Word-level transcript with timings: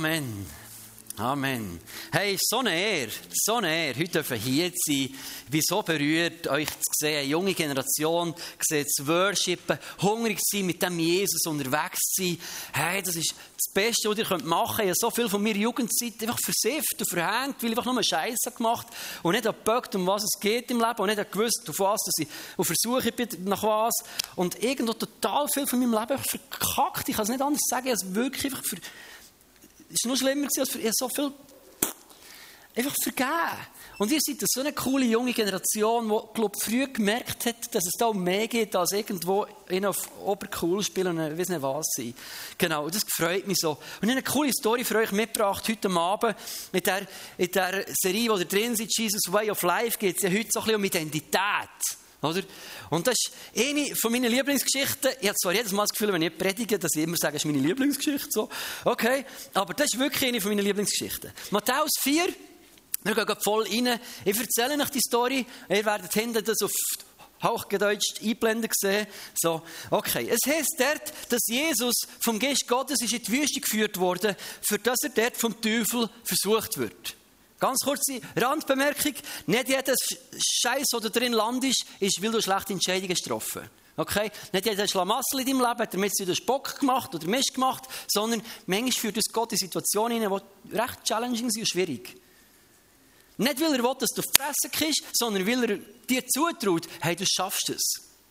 Amen. 0.00 0.46
Amen. 1.18 1.78
Hey, 2.10 2.38
so 2.40 2.60
eine 2.60 2.74
Ehre, 2.74 3.10
so 3.34 3.56
eine 3.56 3.88
Ehre, 3.88 3.98
heute 3.98 4.12
dürfen 4.12 4.38
hier 4.38 4.72
sein. 4.74 5.10
Ich 5.10 5.50
bin 5.50 5.60
so 5.62 5.82
berührt, 5.82 6.48
euch 6.48 6.68
zu 6.70 6.92
sehen, 7.00 7.18
eine 7.18 7.28
junge 7.28 7.52
Generation, 7.52 8.34
gesehen, 8.58 8.88
zu 8.88 9.06
worshipen, 9.06 9.78
hungrig 10.00 10.38
sein, 10.40 10.64
mit 10.64 10.82
dem 10.82 10.98
Jesus 10.98 11.44
unterwegs 11.44 11.98
zu 12.12 12.22
sein. 12.22 12.38
Hey, 12.72 13.02
das 13.02 13.14
ist 13.16 13.34
das 13.34 13.74
Beste, 13.74 14.08
was 14.08 14.16
ihr 14.16 14.38
machen 14.46 14.76
könnt. 14.76 14.88
Ich 14.88 14.88
habe 14.88 14.94
so 14.94 15.10
viel 15.10 15.28
von 15.28 15.42
meiner 15.42 15.58
Jugendzeit 15.58 16.14
einfach 16.22 16.38
versifft 16.42 16.96
und 16.98 17.10
verhängt, 17.10 17.62
weil 17.62 17.72
ich 17.72 17.78
einfach 17.78 17.92
nur 17.92 18.02
Scheiße 18.02 18.52
gemacht 18.56 18.86
und 19.22 19.32
nicht 19.32 19.44
geböckt, 19.44 19.94
um 19.96 20.06
was 20.06 20.22
es 20.22 20.40
geht 20.40 20.70
im 20.70 20.78
Leben 20.78 20.98
und 20.98 21.14
nicht 21.14 21.30
gewusst, 21.30 21.66
auf 21.68 21.78
was 21.78 22.00
dass 22.06 22.14
ich 22.18 22.28
Versuche 22.66 23.12
nach 23.44 23.62
was. 23.62 23.94
Und 24.34 24.62
irgendwo 24.62 24.94
total 24.94 25.46
viel 25.52 25.66
von 25.66 25.78
meinem 25.78 25.92
Leben 25.92 26.18
verkackt. 26.18 27.10
Ich 27.10 27.16
kann 27.16 27.24
es 27.24 27.28
nicht 27.28 27.42
anders 27.42 27.60
sagen, 27.68 27.88
habe 27.88 27.96
es 27.96 28.14
wirklich 28.14 28.46
einfach 28.46 28.64
ver 28.64 28.78
es 29.92 30.04
war 30.04 30.12
noch 30.12 30.18
schlimmer, 30.18 30.48
als 30.56 30.74
ich 30.74 30.90
so 30.92 31.08
viel 31.08 31.32
einfach 32.74 32.94
vergeben. 33.02 33.66
Und 33.98 34.10
ihr 34.10 34.18
seid 34.20 34.36
so 34.46 34.60
eine 34.60 34.72
coole 34.72 35.04
junge 35.04 35.34
Generation, 35.34 36.08
die, 36.08 36.34
glaube 36.34 36.58
früh 36.58 36.86
gemerkt 36.86 37.44
hat, 37.44 37.74
dass 37.74 37.84
es 37.84 37.92
da 37.98 38.12
mehr 38.12 38.48
geht, 38.48 38.74
als 38.74 38.92
irgendwo 38.92 39.46
in 39.68 39.84
auf 39.84 40.08
Obercool 40.24 40.82
spielen 40.82 41.18
und 41.18 41.32
ich 41.32 41.38
weiß 41.38 41.48
nicht 41.50 41.62
was 41.62 41.86
sein. 41.94 42.14
Genau, 42.56 42.88
das 42.88 43.02
freut 43.06 43.46
mich 43.46 43.58
so. 43.58 43.72
Und 43.72 43.78
ich 44.08 44.08
habe 44.08 44.12
eine 44.12 44.22
coole 44.22 44.52
Story 44.52 44.84
für 44.84 44.96
euch 44.96 45.12
mitgebracht 45.12 45.68
heute 45.68 45.90
Abend. 45.90 46.34
In 46.72 46.80
der, 46.80 47.06
in 47.36 47.50
der 47.50 47.84
Serie, 47.92 48.30
wo 48.30 48.38
ihr 48.38 48.46
drin 48.46 48.74
seid, 48.74 48.88
Jesus 48.96 49.20
Way 49.28 49.50
of 49.50 49.62
Life, 49.62 49.98
geht 49.98 50.16
es 50.16 50.22
ja 50.22 50.30
heute 50.30 50.48
so 50.50 50.60
ein 50.60 50.64
bisschen 50.64 50.76
um 50.76 50.84
Identität. 50.84 52.00
Oder? 52.22 52.42
Und 52.90 53.06
das 53.06 53.14
ist 53.14 53.32
eine 53.56 53.94
von 53.96 54.12
meinen 54.12 54.30
Lieblingsgeschichten. 54.30 55.12
Ich 55.20 55.28
habe 55.28 55.36
zwar 55.36 55.52
jedes 55.52 55.72
Mal 55.72 55.84
das 55.84 55.90
Gefühl, 55.90 56.12
wenn 56.12 56.22
ich 56.22 56.36
predige, 56.36 56.78
dass 56.78 56.90
ich 56.94 57.02
immer 57.02 57.16
sage, 57.16 57.34
das 57.34 57.44
ist 57.44 57.50
meine 57.50 57.66
Lieblingsgeschichte. 57.66 58.28
So. 58.30 58.48
Okay, 58.84 59.24
aber 59.54 59.72
das 59.72 59.86
ist 59.92 59.98
wirklich 59.98 60.28
eine 60.28 60.40
von 60.40 60.50
meinen 60.50 60.64
Lieblingsgeschichten. 60.64 61.32
Matthäus 61.50 61.92
4, 62.00 62.28
wir 63.04 63.14
gehen 63.14 63.36
voll 63.42 63.66
rein. 63.66 63.98
Ich 64.24 64.38
erzähle 64.38 64.82
euch 64.82 64.90
die 64.90 65.00
Story. 65.00 65.46
Ihr 65.70 65.84
werdet 65.84 66.12
hinten 66.12 66.44
das 66.44 66.60
auf 66.60 66.72
Hauchgedeutscht 67.42 68.20
einblenden 68.22 68.70
sehen. 68.74 69.06
So, 69.34 69.62
okay. 69.90 70.28
Es 70.28 70.40
heißt 70.46 70.76
dort, 70.78 71.12
dass 71.30 71.40
Jesus 71.46 71.94
vom 72.22 72.38
Geist 72.38 72.68
Gottes 72.68 73.00
ist 73.00 73.14
in 73.14 73.22
die 73.22 73.32
Wüste 73.32 73.60
geführt 73.60 73.98
wurde, 73.98 74.36
für 74.60 74.78
dass 74.78 74.98
er 75.02 75.10
dort 75.10 75.36
vom 75.38 75.58
Teufel 75.58 76.10
versucht 76.22 76.76
wird. 76.76 77.16
Ganz 77.60 77.80
kurze 77.84 78.20
Randbemerkung. 78.36 79.14
Nicht 79.46 79.68
jeder 79.68 79.94
Scheiß, 80.62 80.86
der 81.00 81.10
drin 81.10 81.32
landet, 81.32 81.76
ist, 82.00 82.22
weil 82.22 82.32
du 82.32 82.40
schlechte 82.40 82.72
Entscheidungen 82.72 83.14
getroffen 83.14 83.68
Okay? 84.00 84.30
Nicht 84.52 84.64
jeder 84.64 84.88
Schlamassel 84.88 85.40
in 85.40 85.46
deinem 85.46 85.60
Leben 85.60 85.78
hat 85.78 85.92
damit 85.92 86.12
du 86.18 86.34
Bock 86.46 86.80
gemacht 86.80 87.14
oder 87.14 87.26
Mist 87.26 87.52
gemacht, 87.54 87.84
sondern 88.08 88.42
manchmal 88.66 88.92
führt 88.92 89.16
uns 89.16 89.26
Gott 89.30 89.52
in 89.52 89.58
Situationen 89.58 90.20
die 90.20 90.76
recht 90.76 91.04
challenging 91.04 91.50
sind 91.50 91.60
und 91.60 91.68
schwierig. 91.68 92.16
Nicht, 93.36 93.60
weil 93.60 93.74
er 93.74 93.82
will, 93.82 93.94
dass 93.98 94.10
du 94.10 94.20
auf 94.20 94.26
die 94.26 94.42
Fresse 94.42 94.70
kriegst, 94.72 95.02
sondern 95.12 95.46
weil 95.46 95.70
er 95.70 95.78
dir 96.08 96.26
zutraut, 96.26 96.88
hey, 97.00 97.14
du 97.14 97.24
schaffst 97.26 97.70
es. 97.70 97.82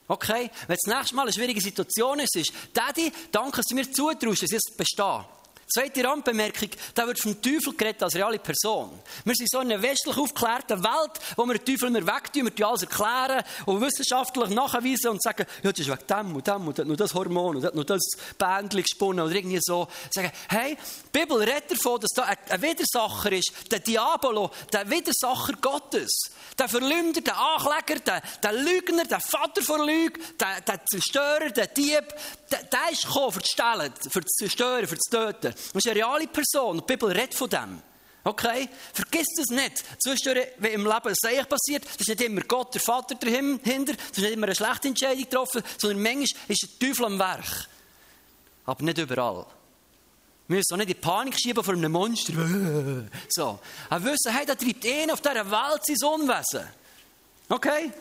Okay? 0.07 0.49
Wenn 0.67 0.77
das 0.83 0.95
nächste 0.95 1.15
Mal 1.15 1.23
eine 1.23 1.33
schwierige 1.33 1.61
Situation 1.61 2.19
ist, 2.19 2.35
ist, 2.35 2.51
Daddy, 2.73 3.11
danke, 3.31 3.57
dass 3.57 3.65
du 3.65 3.75
mir 3.75 3.91
zutraust, 3.91 4.43
dass 4.43 4.51
ich 4.51 4.59
es 4.65 4.75
bestehe. 4.75 5.25
Zweite 5.71 6.03
Randbemerkung, 6.03 6.69
da 6.95 7.05
wird 7.05 7.19
vom 7.19 7.39
Teufel 7.39 7.75
geredet 7.77 8.01
als 8.01 8.15
reale 8.15 8.39
Person. 8.39 8.89
Wir 9.23 9.35
sind 9.35 9.51
so 9.51 9.59
in 9.59 9.71
einer 9.71 9.79
westlich 9.79 10.17
aufgeklärten 10.17 10.83
Welt, 10.83 11.11
wo 11.35 11.45
wir 11.45 11.59
den 11.59 11.65
Teufel 11.65 11.95
immer 11.95 12.07
wegtun, 12.07 12.49
wir 12.51 12.67
alles 12.67 12.81
erklären 12.81 13.43
und 13.67 13.79
wissenschaftlich 13.79 14.49
nachweisen 14.49 15.11
und 15.11 15.21
sagen, 15.21 15.45
ja, 15.61 15.71
das 15.71 15.79
ist 15.79 15.87
wegen 15.87 16.07
dem 16.07 16.35
und 16.35 16.47
dem 16.47 16.67
und 16.67 16.79
hat 16.79 16.87
nur 16.87 16.97
das 16.97 17.13
Hormon 17.13 17.57
und 17.57 17.65
hat 17.65 17.75
nur 17.75 17.85
das 17.85 18.01
Bändchen 18.39 18.81
gesponnen 18.81 19.23
oder 19.23 19.35
irgendwie 19.35 19.59
so. 19.61 19.87
Sagen, 20.09 20.31
hey, 20.49 20.75
die 20.75 21.19
Bibel 21.19 21.37
redet 21.37 21.69
davon, 21.69 22.01
dass 22.01 22.13
da 22.15 22.23
ein 22.23 22.61
Widersacher 22.63 23.31
ist, 23.31 23.51
der 23.71 23.79
Diabolo, 23.79 24.49
der 24.73 24.89
Widersacher 24.89 25.53
Gottes, 25.61 26.31
der 26.57 26.67
Verleumder, 26.67 27.21
der 27.21 27.37
Ankläger, 27.37 27.99
der, 27.99 28.21
der 28.41 28.53
Lügner, 28.53 29.05
der 29.05 29.19
Vater 29.19 29.61
von 29.61 29.85
Lüge, 29.85 30.19
der, 30.39 30.61
der 30.61 30.83
Zerstörer, 30.85 31.51
der 31.51 31.67
Dieb, 31.67 32.05
der, 32.51 32.63
der 32.63 32.91
ist 32.91 33.05
gekommen, 33.05 33.33
für 33.33 33.41
zu 33.41 33.51
stellen, 33.51 33.93
für 34.09 34.21
zu 34.21 34.35
zerstören, 34.39 34.87
für 34.87 34.97
zu 34.97 35.11
töten. 35.11 35.53
Das 35.73 35.85
ist 35.85 35.87
eine 35.87 35.99
reale 35.99 36.27
Person. 36.27 36.77
Die 36.77 36.83
Bibel 36.85 37.11
redet 37.11 37.35
von 37.35 37.49
dem. 37.49 37.81
Okay? 38.23 38.69
Vergiss 38.93 39.27
das 39.37 39.47
nicht. 39.47 39.83
Zwischendurch, 40.01 40.47
wenn 40.57 40.73
im 40.73 40.83
Leben 40.85 41.07
ein 41.07 41.15
Seich 41.15 41.47
passiert, 41.47 41.85
das 41.85 42.01
ist 42.01 42.09
nicht 42.09 42.21
immer 42.21 42.41
Gott, 42.41 42.73
der 42.73 42.81
Vater 42.81 43.15
dahinter, 43.15 43.93
das 43.93 44.17
ist 44.17 44.19
nicht 44.19 44.33
immer 44.33 44.47
eine 44.47 44.55
schlechte 44.55 44.87
Entscheidung 44.89 45.23
getroffen, 45.23 45.63
sondern 45.77 46.03
manchmal 46.03 46.41
ist 46.47 46.67
der 46.79 46.87
Teufel 46.87 47.05
am 47.05 47.19
Werk. 47.19 47.67
Aber 48.65 48.83
nicht 48.83 48.97
überall. 48.97 49.45
Wir 50.47 50.57
müssen 50.57 50.73
auch 50.73 50.77
nicht 50.77 50.89
in 50.89 51.01
Panik 51.01 51.39
schieben 51.39 51.63
vor 51.63 51.73
einem 51.73 51.91
Monster. 51.91 52.33
So. 53.29 53.59
Aber 53.89 54.05
wissen, 54.05 54.33
hey, 54.33 54.45
da 54.45 54.55
treibt 54.55 54.83
ihn 54.83 55.11
auf 55.11 55.21
dieser 55.21 55.49
Welt 55.49 55.81
sein 55.85 56.09
Unwesen. 56.09 56.67
Okay? 57.47 57.91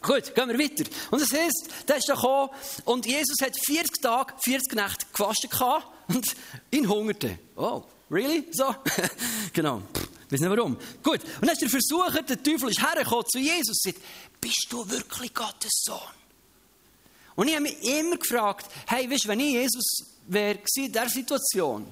Gut, 0.00 0.34
gehen 0.34 0.48
wir 0.48 0.58
weiter. 0.58 0.84
Und 1.10 1.22
das 1.22 1.32
heisst, 1.32 1.88
der 1.88 1.96
ist 1.96 2.08
gekommen 2.08 2.50
und 2.84 3.06
Jesus 3.06 3.36
hat 3.40 3.52
40 3.66 4.02
Tage, 4.02 4.34
40 4.42 4.74
Nächte 4.74 5.06
gefastet 5.12 5.50
gehabt 5.50 5.86
und 6.08 6.26
ihn 6.70 6.88
hungerte. 6.88 7.38
Oh, 7.56 7.82
really? 8.10 8.46
So? 8.52 8.74
genau. 9.52 9.82
Weiß 10.30 10.40
nicht 10.40 10.50
warum. 10.50 10.76
Gut. 11.02 11.22
Und 11.22 11.42
dann 11.42 11.50
ist 11.50 11.62
der 11.62 11.68
Versucher, 11.68 12.22
der 12.22 12.42
Teufel 12.42 12.70
ist 12.70 12.82
hergekommen 12.82 13.24
zu 13.30 13.38
Jesus 13.38 13.82
und 13.84 13.92
sagt, 13.94 14.04
bist 14.40 14.66
du 14.70 14.88
wirklich 14.88 15.32
Gottes 15.32 15.82
Sohn? 15.84 15.98
Und 17.36 17.48
ich 17.48 17.54
habe 17.54 17.64
mich 17.64 17.82
immer 17.82 18.16
gefragt, 18.16 18.66
hey, 18.86 19.10
weißt 19.10 19.24
du, 19.24 19.28
wenn 19.28 19.40
ich 19.40 19.52
Jesus 19.52 19.84
wäre 20.26 20.58
in 20.76 20.92
dieser 20.92 21.08
Situation, 21.08 21.86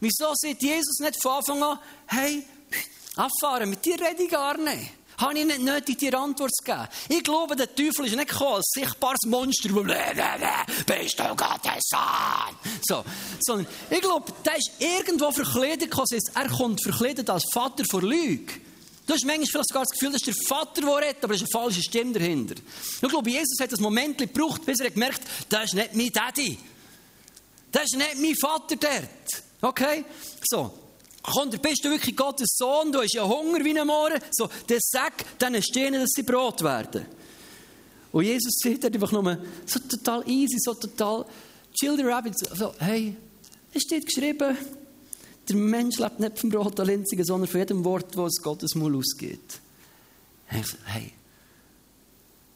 wieso 0.00 0.32
sagt 0.34 0.62
Jesus 0.62 0.98
nicht 0.98 1.22
von 1.22 1.32
Anfang 1.32 1.62
an, 1.62 1.78
hey, 2.06 2.44
abfahren, 3.16 3.70
mit 3.70 3.84
dir 3.84 4.00
rede 4.00 4.24
ich 4.24 4.30
gar 4.30 4.56
nicht. 4.58 4.90
Habe 5.18 5.38
ich 5.38 5.44
nicht 5.44 5.62
nötig, 5.62 5.98
dir 5.98 6.18
Antwort 6.18 6.54
zu 6.54 6.64
geben? 6.64 6.88
Ich 7.08 7.22
glaube, 7.22 7.56
der 7.56 7.74
Teufel 7.74 8.06
ist 8.06 8.16
nicht 8.16 8.28
gekommen 8.28 8.54
als 8.54 8.70
sichtbares 8.74 9.20
Monster, 9.26 9.70
wo 9.74 9.82
bist 9.82 11.18
du 11.18 11.24
Gottes 11.36 11.82
Sohn? 11.88 12.56
So, 12.82 13.04
sondern 13.40 13.66
ich 13.90 14.00
glaube, 14.00 14.32
der 14.44 14.56
ist 14.56 14.70
irgendwo 14.78 15.30
verkleidet 15.30 15.90
gekommen. 15.90 16.20
Er 16.34 16.48
kommt 16.48 16.82
verkleidet 16.82 17.28
als 17.30 17.44
Vater 17.52 17.84
vor 17.90 18.02
Lüge. 18.02 18.52
Du 19.06 19.14
hast 19.14 19.24
manchmal 19.24 19.46
vielleicht 19.46 19.68
sogar 19.68 19.82
das 19.82 19.90
Gefühl, 19.90 20.12
das 20.12 20.22
ist 20.22 20.26
der 20.28 20.46
Vater, 20.48 20.80
der 20.80 20.96
redet, 20.96 21.24
aber 21.24 21.34
es 21.34 21.42
ist 21.42 21.54
eine 21.54 21.62
falsche 21.62 21.82
Stimme 21.82 22.12
dahinter. 22.12 22.54
Ich 23.02 23.08
glaube, 23.08 23.30
Jesus 23.30 23.58
hat 23.60 23.72
das 23.72 23.80
Moment 23.80 24.18
gebraucht, 24.18 24.64
bis 24.64 24.78
er 24.80 24.90
gemerkt 24.90 25.20
hat, 25.20 25.28
das 25.48 25.64
ist 25.64 25.74
nicht 25.74 25.94
mein 25.94 26.08
Daddy. 26.10 26.58
Das 27.72 27.84
ist 27.84 27.96
nicht 27.96 28.16
mein 28.18 28.36
Vater 28.36 28.76
dort. 28.76 29.42
Okay? 29.60 30.04
So. 30.44 30.81
Kommt, 31.22 31.62
bist 31.62 31.84
du 31.84 31.90
wirklich 31.90 32.16
Gottes 32.16 32.56
Sohn? 32.56 32.90
Du 32.90 33.00
hast 33.00 33.14
ja 33.14 33.26
Hunger 33.26 33.64
wie 33.64 33.78
ein 33.78 33.86
Mohren. 33.86 34.20
So, 34.32 34.48
der 34.68 34.78
sag 34.80 35.12
dann 35.38 35.62
stehen, 35.62 35.94
dass 35.94 36.10
sie 36.14 36.24
Brot 36.24 36.62
werden. 36.62 37.06
Und 38.10 38.24
Jesus 38.24 38.54
sagt 38.62 38.84
einfach 38.84 39.12
nur 39.12 39.38
so 39.64 39.78
total 39.80 40.28
easy, 40.28 40.58
so 40.58 40.74
total 40.74 41.24
chill 41.72 41.96
the 41.96 42.02
rabbit. 42.02 42.34
So, 42.38 42.74
hey, 42.78 43.16
es 43.72 43.82
steht 43.82 44.04
geschrieben, 44.04 44.56
der 45.48 45.56
Mensch 45.56 45.98
lebt 45.98 46.20
nicht 46.20 46.38
vom 46.38 46.50
Brot 46.50 46.78
allein, 46.80 47.04
sondern 47.06 47.48
von 47.48 47.60
jedem 47.60 47.84
Wort, 47.84 48.06
das 48.10 48.18
aus 48.18 48.42
Gottes 48.42 48.74
Mund 48.74 48.96
ausgeht. 48.96 49.60
Hey, 50.46 50.62
hey. 50.84 51.12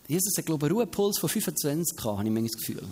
Jesus 0.09 0.37
hat, 0.37 0.47
glaube 0.47 0.67
ich, 0.67 0.71
einen 0.71 0.79
Ruhepuls 0.81 1.19
von 1.19 1.29
25 1.29 1.97
gehabt, 1.97 2.19
habe 2.19 2.29
ich 2.29 2.35
manchmal 2.35 2.51
das 2.51 2.61
Gefühl. 2.61 2.83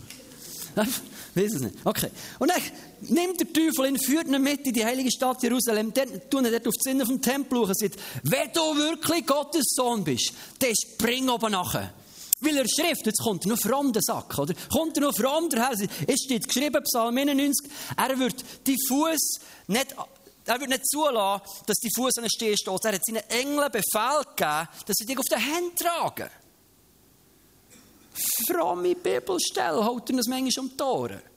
Weiß 1.35 1.55
es 1.55 1.63
nicht. 1.63 1.75
Okay. 1.85 2.11
Und 2.39 2.51
dann 2.51 2.63
nimmt 3.01 3.41
der 3.41 3.53
Teufel 3.53 3.87
ihn, 3.87 3.99
führt 3.99 4.29
ihn 4.29 4.41
mit 4.41 4.67
in 4.67 4.73
die 4.73 4.85
heilige 4.85 5.11
Stadt 5.11 5.43
Jerusalem, 5.43 5.93
dann 5.93 6.09
tun 6.31 6.45
ihn 6.45 6.53
dort 6.53 6.69
auf 6.69 6.75
die 6.75 6.91
Sinne 6.91 7.05
vom 7.05 7.21
Tempel 7.21 7.59
und 7.59 7.77
sagt, 7.77 7.97
wenn 8.23 8.53
du 8.53 8.77
wirklich 8.77 9.27
Gottes 9.27 9.65
Sohn 9.69 10.05
bist, 10.05 10.33
dann 10.61 10.73
spring 10.75 11.29
oben 11.29 11.53
nachher. 11.53 11.93
Weil 12.41 12.59
er 12.59 12.69
Schrift, 12.69 13.07
jetzt 13.07 13.23
kommt 13.23 13.47
er 13.47 13.51
noch 13.51 13.59
fromm 13.59 13.93
der 13.93 14.03
Sack, 14.03 14.39
oder? 14.39 14.55
Kommt 14.71 14.97
er 14.97 15.03
noch 15.03 15.17
fromm 15.17 15.49
daher? 15.49 15.73
Es 16.07 16.21
steht 16.25 16.47
geschrieben, 16.47 16.83
Psalm 16.85 17.17
91, 17.17 17.71
er 17.97 18.19
wird 18.19 18.45
die 18.67 18.77
Fuß 18.89 19.39
nicht 19.69 19.95
er 20.47 20.61
wird 20.61 20.69
nicht 20.69 20.87
zulassen, 20.87 21.43
dass 21.67 21.79
die 21.79 21.89
Fuß 21.97 22.19
an 22.19 22.25
den 22.25 22.31
Stehen 22.31 22.55
steht. 22.55 22.85
Er 22.85 22.93
hat 22.93 23.01
seinen 23.07 23.23
Engeln 23.31 23.73
Befehl 23.73 24.25
gegeben, 24.37 24.69
dass 24.85 24.97
sie 24.99 25.07
dich 25.07 25.19
auf 25.19 25.25
den 25.25 25.39
Händen 25.39 25.75
tragen 25.75 26.29
fromme 28.47 28.95
Bibelstelle 28.95 29.85
haut 29.85 30.09
er 30.11 30.17
uns 30.17 30.29
manchmal 30.29 30.65
um 30.65 30.77
die 30.77 30.83
Ohren. 30.83 31.34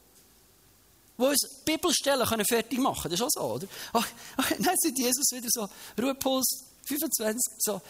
Wo 1.18 1.28
uns 1.28 1.62
Bibelstellen 1.66 2.28
können 2.28 2.46
fertig 2.46 2.80
machen. 2.80 3.10
Das 3.10 3.20
ist 3.20 3.26
auch 3.26 3.30
so, 3.30 3.42
oder? 3.42 3.68
Ach, 3.94 4.08
ach, 4.38 4.50
dann 4.52 4.76
sagt 4.78 4.98
Jesus 4.98 5.26
wieder 5.34 5.48
so, 5.50 5.68
Ruhepuls 6.00 6.46
25, 6.88 7.42
so. 7.60 7.82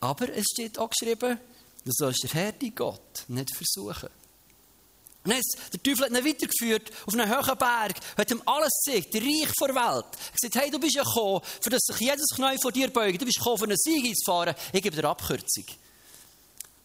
Aber 0.00 0.28
es 0.30 0.44
steht 0.52 0.78
auch 0.78 0.90
geschrieben, 0.90 1.38
du 1.84 1.92
sollst 1.94 2.24
der 2.24 2.30
Herr, 2.30 2.52
die 2.52 2.74
Gott, 2.74 3.24
nicht 3.28 3.54
versuchen. 3.54 4.08
Und 5.24 5.34
der 5.72 5.82
Teufel 5.82 6.04
hat 6.04 6.10
ihn 6.10 6.24
weitergeführt 6.24 6.92
auf 7.04 7.14
einen 7.14 7.28
hohen 7.28 7.58
Berg, 7.58 7.96
hat 8.16 8.30
ihm 8.30 8.42
alles 8.46 8.70
gezeigt, 8.84 9.14
der 9.14 9.22
Reich 9.22 9.52
der 9.60 9.74
Welt. 9.74 10.06
Er 10.06 10.32
gesagt, 10.40 10.54
hey, 10.54 10.70
du 10.70 10.78
bist 10.78 10.94
ja 10.94 11.02
gekommen, 11.02 11.40
für 11.60 11.70
das 11.70 11.80
sich 11.82 12.00
jedes 12.00 12.26
Knie 12.34 12.56
vor 12.60 12.70
dir 12.70 12.92
beugt. 12.92 13.20
Du 13.20 13.24
bist 13.24 13.38
gekommen, 13.38 13.58
für 13.58 13.64
einen 13.64 13.76
Sieg 13.76 14.06
einzufahren. 14.06 14.54
Ich 14.72 14.82
gebe 14.82 14.94
dir 14.94 15.08
Abkürzung. 15.08 15.64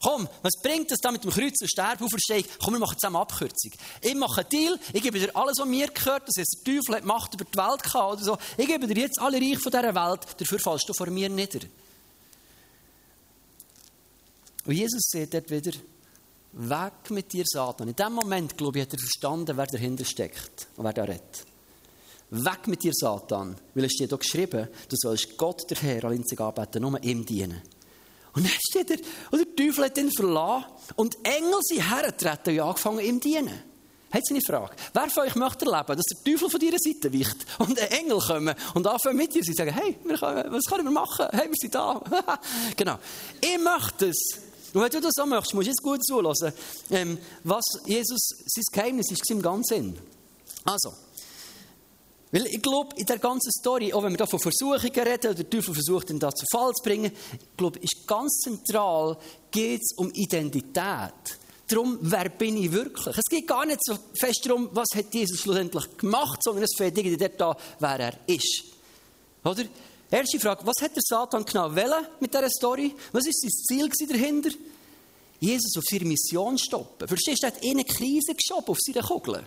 Komm, 0.01 0.27
was 0.41 0.53
bringt 0.61 0.91
es 0.91 0.99
da 0.99 1.11
mit 1.11 1.23
dem 1.23 1.31
Kreuz 1.31 1.61
und 1.61 1.69
Sterben 1.69 2.05
auferstehen? 2.05 2.43
Komm, 2.63 2.73
wir 2.73 2.79
machen 2.79 2.97
zusammen 2.97 3.17
Abkürzung. 3.17 3.71
Ich 4.01 4.15
mache 4.15 4.41
einen 4.41 4.49
Deal, 4.49 4.79
ich 4.93 5.01
gebe 5.01 5.19
dir 5.19 5.35
alles, 5.35 5.59
was 5.59 5.67
mir 5.67 5.87
gehört, 5.87 6.23
das 6.27 6.37
heißt, 6.39 6.61
der 6.65 6.75
Teufel 6.75 6.95
hat 6.95 7.05
Macht 7.05 7.33
über 7.35 7.45
die 7.45 7.57
Welt 7.57 7.83
gehabt 7.83 8.13
oder 8.13 8.23
so. 8.23 8.37
Ich 8.57 8.67
gebe 8.67 8.87
dir 8.87 9.01
jetzt 9.01 9.19
alle 9.19 9.37
Reich 9.37 9.59
von 9.59 9.71
dieser 9.71 9.93
Welt, 9.93 10.21
dafür 10.37 10.59
fallst 10.59 10.89
du 10.89 10.93
vor 10.93 11.07
mir 11.07 11.29
nieder. 11.29 11.59
Und 14.65 14.73
Jesus 14.73 15.01
sagt 15.09 15.33
dort 15.33 15.49
wieder, 15.49 15.71
weg 16.53 17.09
mit 17.09 17.31
dir, 17.31 17.43
Satan. 17.45 17.87
In 17.87 17.95
dem 17.95 18.13
Moment, 18.13 18.57
glaube 18.57 18.79
ich, 18.79 18.85
hat 18.85 18.93
er 18.93 18.99
verstanden, 18.99 19.57
wer 19.57 19.67
dahinter 19.67 20.05
steckt 20.05 20.67
und 20.77 20.83
wer 20.83 20.93
da 20.93 21.03
redet. 21.03 21.45
Weg 22.31 22.67
mit 22.67 22.83
dir, 22.83 22.93
Satan. 22.93 23.55
Weil 23.73 23.85
es 23.85 23.93
steht 23.93 24.09
hier 24.09 24.17
geschrieben, 24.17 24.67
du 24.89 24.95
sollst 24.97 25.37
Gott, 25.37 25.69
der 25.69 25.77
Herr, 25.77 26.05
einzig 26.05 26.39
anbeten, 26.39 26.81
nur 26.81 27.01
ihm 27.03 27.25
dienen. 27.25 27.61
Und 28.33 28.45
dann 28.45 28.53
steht 28.69 28.91
er, 28.91 28.97
und 29.31 29.39
der 29.39 29.55
Teufel 29.55 29.85
hat 29.85 29.97
ihn 29.97 30.11
verlassen 30.11 30.65
und 30.95 31.17
Engel 31.23 31.59
sind 31.61 31.89
hergetreten 31.89 32.59
und 32.59 32.67
angefangen, 32.67 32.99
ihm 32.99 33.21
zu 33.21 33.29
dienen. 33.29 33.71
Hat 34.11 34.25
sie 34.25 34.33
eine 34.33 34.41
Frage? 34.41 34.75
Wer 34.93 35.09
von 35.09 35.23
euch 35.23 35.35
möchte 35.35 35.65
erleben, 35.65 35.95
dass 35.95 36.05
der 36.05 36.23
Teufel 36.23 36.49
von 36.49 36.59
deiner 36.59 36.77
Seite 36.77 37.13
weicht 37.13 37.37
und 37.59 37.79
ein 37.79 37.91
Engel 37.91 38.19
kommen 38.19 38.55
und 38.73 38.87
anfangen 38.87 39.17
mit 39.17 39.33
dir? 39.33 39.43
Sie 39.43 39.53
sagen, 39.53 39.73
hey, 39.73 39.97
was 40.03 40.65
können 40.65 40.83
wir 40.83 40.91
machen? 40.91 41.27
Hey, 41.31 41.47
wir 41.47 41.55
sind 41.55 41.73
da. 41.73 42.01
genau. 42.75 42.99
Ich 43.39 43.57
möchte 43.57 44.09
es. 44.09 44.39
Und 44.73 44.81
wenn 44.81 44.89
du 44.89 45.01
das 45.01 45.13
so 45.15 45.25
möchtest, 45.25 45.53
musst 45.53 45.67
du 45.67 45.71
jetzt 45.71 45.81
gut 45.81 46.05
zulassen, 46.05 46.53
ähm, 46.89 47.17
was 47.43 47.63
Jesus, 47.85 48.19
sein 48.45 48.63
Geheimnis 48.71 49.11
ist 49.11 49.29
im 49.31 49.41
ganzen. 49.41 49.97
Also, 50.65 50.93
weil 52.31 52.45
ich 52.47 52.61
glaube, 52.61 52.95
in 52.95 53.05
der 53.05 53.19
ganzen 53.19 53.51
Story, 53.51 53.91
auch 53.93 54.03
wenn 54.03 54.13
wir 54.13 54.17
da 54.17 54.25
von 54.25 54.39
Versuchungen 54.39 54.79
reden, 54.79 55.27
oder 55.27 55.33
der 55.33 55.49
Teufel 55.49 55.73
versucht, 55.73 56.09
ihn 56.09 56.19
da 56.19 56.33
zu 56.33 56.45
Fall 56.51 56.71
zu 56.73 56.83
bringen, 56.83 57.11
ich 57.33 57.57
glaube, 57.57 57.79
ist 57.79 58.07
ganz 58.07 58.39
zentral, 58.39 59.17
geht 59.51 59.81
es 59.81 59.97
um 59.97 60.11
Identität. 60.13 61.37
Darum, 61.67 61.99
wer 62.01 62.29
bin 62.29 62.57
ich 62.57 62.71
wirklich? 62.71 63.17
Es 63.17 63.25
geht 63.29 63.47
gar 63.47 63.65
nicht 63.65 63.79
so 63.83 63.97
fest 64.13 64.41
darum, 64.45 64.69
was 64.73 64.87
hat 64.95 65.13
Jesus 65.13 65.39
schlussendlich 65.39 65.97
gemacht, 65.97 66.41
sondern 66.43 66.63
es 66.63 66.75
fehlt 66.75 66.97
irgendwie 66.97 67.29
da, 67.37 67.55
wer 67.79 67.99
er 67.99 68.13
ist. 68.27 68.63
Oder? 69.43 69.63
Erste 70.09 70.39
Frage, 70.39 70.65
was 70.65 70.81
hat 70.81 70.93
der 70.93 71.03
Satan 71.05 71.45
genau 71.45 71.73
wollen 71.73 72.05
mit 72.19 72.33
dieser 72.33 72.49
Story? 72.49 72.93
Was 73.13 73.25
war 73.25 73.31
sein 73.33 73.91
Ziel 73.91 74.07
dahinter? 74.07 74.49
Jesus 75.39 75.77
auf 75.77 75.83
seine 75.89 76.05
Mission 76.05 76.57
stoppen. 76.57 77.07
Verstehst 77.07 77.41
du, 77.41 77.47
er 77.47 77.53
hat 77.53 77.63
eine 77.63 77.85
Krise 77.85 78.35
geschoben 78.35 78.67
auf 78.67 78.77
seine 78.79 79.01
Kugeln. 79.01 79.45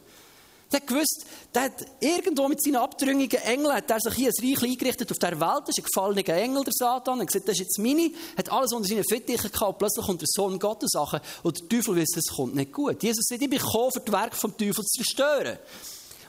Der 0.73 0.81
hat 0.81 0.87
gewusst, 0.87 1.27
der 1.55 1.71
irgendwo 2.01 2.49
mit 2.49 2.63
seinen 2.63 2.77
abtrünnigen 2.77 3.41
Engeln, 3.43 3.73
hat 3.73 3.91
er 3.91 4.01
sich 4.01 4.15
hier 4.15 4.31
ein 4.31 4.45
Reich 4.45 4.63
eingerichtet 4.63 5.11
auf 5.11 5.19
der 5.19 5.39
Welt. 5.39 5.63
Das 5.63 5.77
ist 5.77 5.79
ein 5.79 5.85
gefallener 5.85 6.29
Engel, 6.29 6.65
der 6.65 6.73
Satan. 6.73 7.19
Er 7.19 7.23
hat 7.23 7.27
gesagt, 7.29 7.49
das 7.49 7.55
ist 7.55 7.61
jetzt 7.61 7.79
meine. 7.79 8.11
Hat 8.37 8.51
alles 8.51 8.73
unter 8.73 8.89
seinen 8.89 9.05
Fittichen 9.05 9.51
gehabt. 9.51 9.79
Plötzlich 9.79 10.07
kommt 10.07 10.21
der 10.21 10.29
Sohn 10.31 10.59
Gottes 10.59 10.91
Sachen. 10.93 11.21
Und 11.43 11.61
der 11.61 11.69
Teufel 11.69 11.97
weiß, 11.97 12.17
es 12.17 12.35
kommt 12.35 12.55
nicht 12.55 12.73
gut. 12.73 13.03
Jesus 13.03 13.25
sagt, 13.29 13.43
ich 13.43 13.51
bin 13.51 13.59
gekommen, 13.59 13.93
für 13.93 14.01
das 14.01 14.13
Werk 14.13 14.35
vom 14.35 14.57
Teufel 14.57 14.85
zu 14.85 15.03
zerstören. 15.03 15.59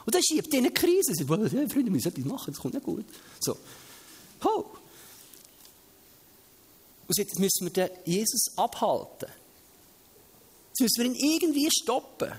Und 0.04 0.14
dann 0.14 0.22
schiebt 0.22 0.52
er 0.52 0.60
in 0.60 0.66
eine 0.66 0.74
Krise. 0.74 1.12
Er 1.12 1.26
sagt, 1.26 1.52
hey, 1.52 1.68
Freunde, 1.68 1.86
wir 1.86 1.90
müssen 1.90 2.08
etwas 2.08 2.24
machen, 2.24 2.52
das 2.52 2.60
kommt 2.60 2.74
nicht 2.74 2.86
gut. 2.86 3.04
So. 3.40 3.56
Oh. 4.44 4.64
Und 7.08 7.18
jetzt 7.18 7.38
müssen 7.38 7.66
wir 7.66 7.70
den 7.70 7.90
Jesus 8.04 8.56
abhalten. 8.56 9.28
Jetzt 10.68 10.80
müssen 10.80 10.98
wir 10.98 11.06
ihn 11.06 11.34
irgendwie 11.34 11.68
stoppen. 11.70 12.32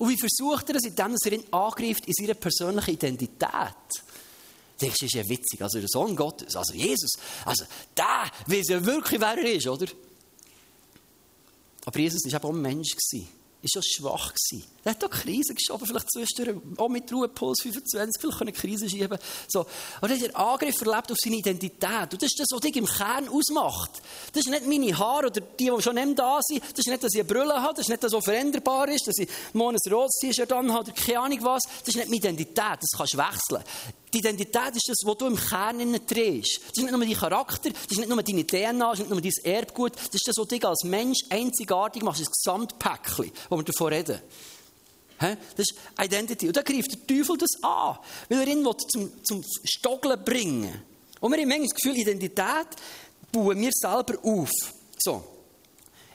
Und 0.00 0.08
wie 0.08 0.16
versucht 0.16 0.66
er 0.70 0.74
das, 0.74 0.84
indem 0.84 1.14
er 1.26 1.32
ihn 1.32 1.44
angreift 1.52 2.06
in 2.06 2.14
seiner 2.14 2.32
persönlichen 2.32 2.94
Identität? 2.94 3.42
Denkst 4.80 4.96
das 4.98 5.06
ist 5.08 5.14
ja 5.14 5.28
witzig. 5.28 5.60
Also 5.60 5.78
der 5.78 5.88
Sohn 5.90 6.16
Gottes, 6.16 6.56
also 6.56 6.72
Jesus, 6.72 7.10
also 7.44 7.66
der 7.94 8.30
weiß 8.46 8.68
ja 8.68 8.86
wirklich, 8.86 9.20
wer 9.20 9.36
er 9.36 9.52
ist, 9.52 9.66
oder? 9.66 9.84
Aber 11.84 11.98
Jesus 11.98 12.22
war 12.24 12.34
eben 12.34 12.44
auch 12.44 12.54
ein 12.54 12.62
Mensch. 12.62 12.96
Gewesen 12.96 13.39
ist 13.62 13.72
schon 13.72 13.82
schwach 13.82 14.32
gewesen. 14.32 14.64
Er 14.84 14.92
hat 14.92 15.04
auch 15.04 15.10
Krise 15.10 15.54
geschoben, 15.54 15.86
vielleicht 15.86 16.10
zwischendurch, 16.10 16.56
auch 16.78 16.88
mit 16.88 17.12
Ruhepuls 17.12 17.60
25, 17.62 18.20
vielleicht 18.20 18.40
eine 18.40 18.52
Krise 18.52 18.88
schieben. 18.88 19.18
So. 19.48 19.66
Und 20.00 20.10
er 20.10 20.16
hat 20.16 20.24
einen 20.24 20.34
Angriff 20.34 20.80
erlebt 20.80 21.12
auf 21.12 21.18
seine 21.22 21.36
Identität. 21.36 22.12
Und 22.12 22.22
das 22.22 22.30
ist 22.30 22.40
das, 22.40 22.46
was 22.50 22.60
dich 22.60 22.76
im 22.76 22.86
Kern 22.86 23.28
ausmacht. 23.28 23.90
Das 24.32 24.46
ist 24.46 24.50
nicht 24.50 24.66
meine 24.66 24.96
Haare 24.96 25.26
oder 25.26 25.40
die, 25.40 25.70
die 25.70 25.82
schon 25.82 25.94
nicht 25.94 26.18
da 26.18 26.40
sind. 26.42 26.62
Das 26.62 26.78
ist 26.78 26.88
nicht, 26.88 27.02
dass 27.02 27.12
ich 27.12 27.20
eine 27.20 27.28
Brille 27.28 27.60
habe. 27.60 27.74
Das 27.74 27.80
ist 27.80 27.90
nicht, 27.90 28.02
dass 28.02 28.12
so 28.12 28.20
veränderbar 28.20 28.88
ist, 28.88 29.06
dass 29.06 29.18
ich 29.18 29.28
morgen 29.52 29.76
ein 29.76 29.92
rotes 29.92 30.18
T-Shirt 30.20 30.50
habe 30.50 30.68
oder 30.68 30.92
keine 30.92 31.20
Ahnung 31.20 31.38
was. 31.42 31.62
Das 31.64 31.88
ist 31.88 31.96
nicht 31.96 32.08
meine 32.08 32.16
Identität. 32.16 32.78
Das 32.80 32.90
kannst 32.96 33.14
du 33.14 33.18
wechseln. 33.18 33.62
Die 34.12 34.18
Identität 34.18 34.74
ist 34.74 34.88
das, 34.88 34.98
was 35.04 35.18
du 35.18 35.26
im 35.26 35.36
Kern 35.36 36.00
drehst. 36.06 36.60
Das 36.68 36.78
ist 36.78 36.82
nicht 36.82 36.90
nur 36.90 37.00
dein 37.00 37.14
Charakter, 37.14 37.70
das 37.70 37.92
ist 37.92 37.98
nicht 37.98 38.08
nur 38.08 38.22
deine 38.22 38.44
DNA, 38.44 38.90
das 38.90 38.98
ist 38.98 39.08
nicht 39.08 39.10
nur 39.10 39.20
dein 39.20 39.32
Erbgut, 39.44 39.94
das 39.94 40.14
ist 40.14 40.28
das, 40.28 40.36
was 40.36 40.48
dich 40.48 40.64
als 40.64 40.82
Mensch 40.84 41.18
einzigartig 41.28 42.02
macht, 42.02 42.20
das 42.20 42.30
Gesamtpäckchen, 42.30 43.30
wo 43.48 43.56
wir 43.56 43.64
davon 43.64 43.92
reden. 43.92 44.20
Das 45.18 45.36
ist 45.58 45.74
Identity. 46.00 46.46
Und 46.46 46.56
da 46.56 46.62
greift 46.62 46.92
der 46.92 47.06
Teufel 47.06 47.36
das 47.36 47.62
an, 47.62 47.98
weil 48.28 48.40
er 48.40 48.48
ihn 48.48 48.66
zum, 48.88 49.12
zum 49.22 49.44
Stoggeln 49.64 50.24
bringen 50.24 50.82
Und 51.20 51.32
wir 51.32 51.38
haben 51.38 51.48
manchmal 51.48 51.68
das 51.68 51.76
Gefühl, 51.76 51.98
Identität 51.98 52.68
bauen 53.30 53.60
wir 53.60 53.70
selber 53.72 54.18
auf. 54.22 54.50
So. 54.98 55.22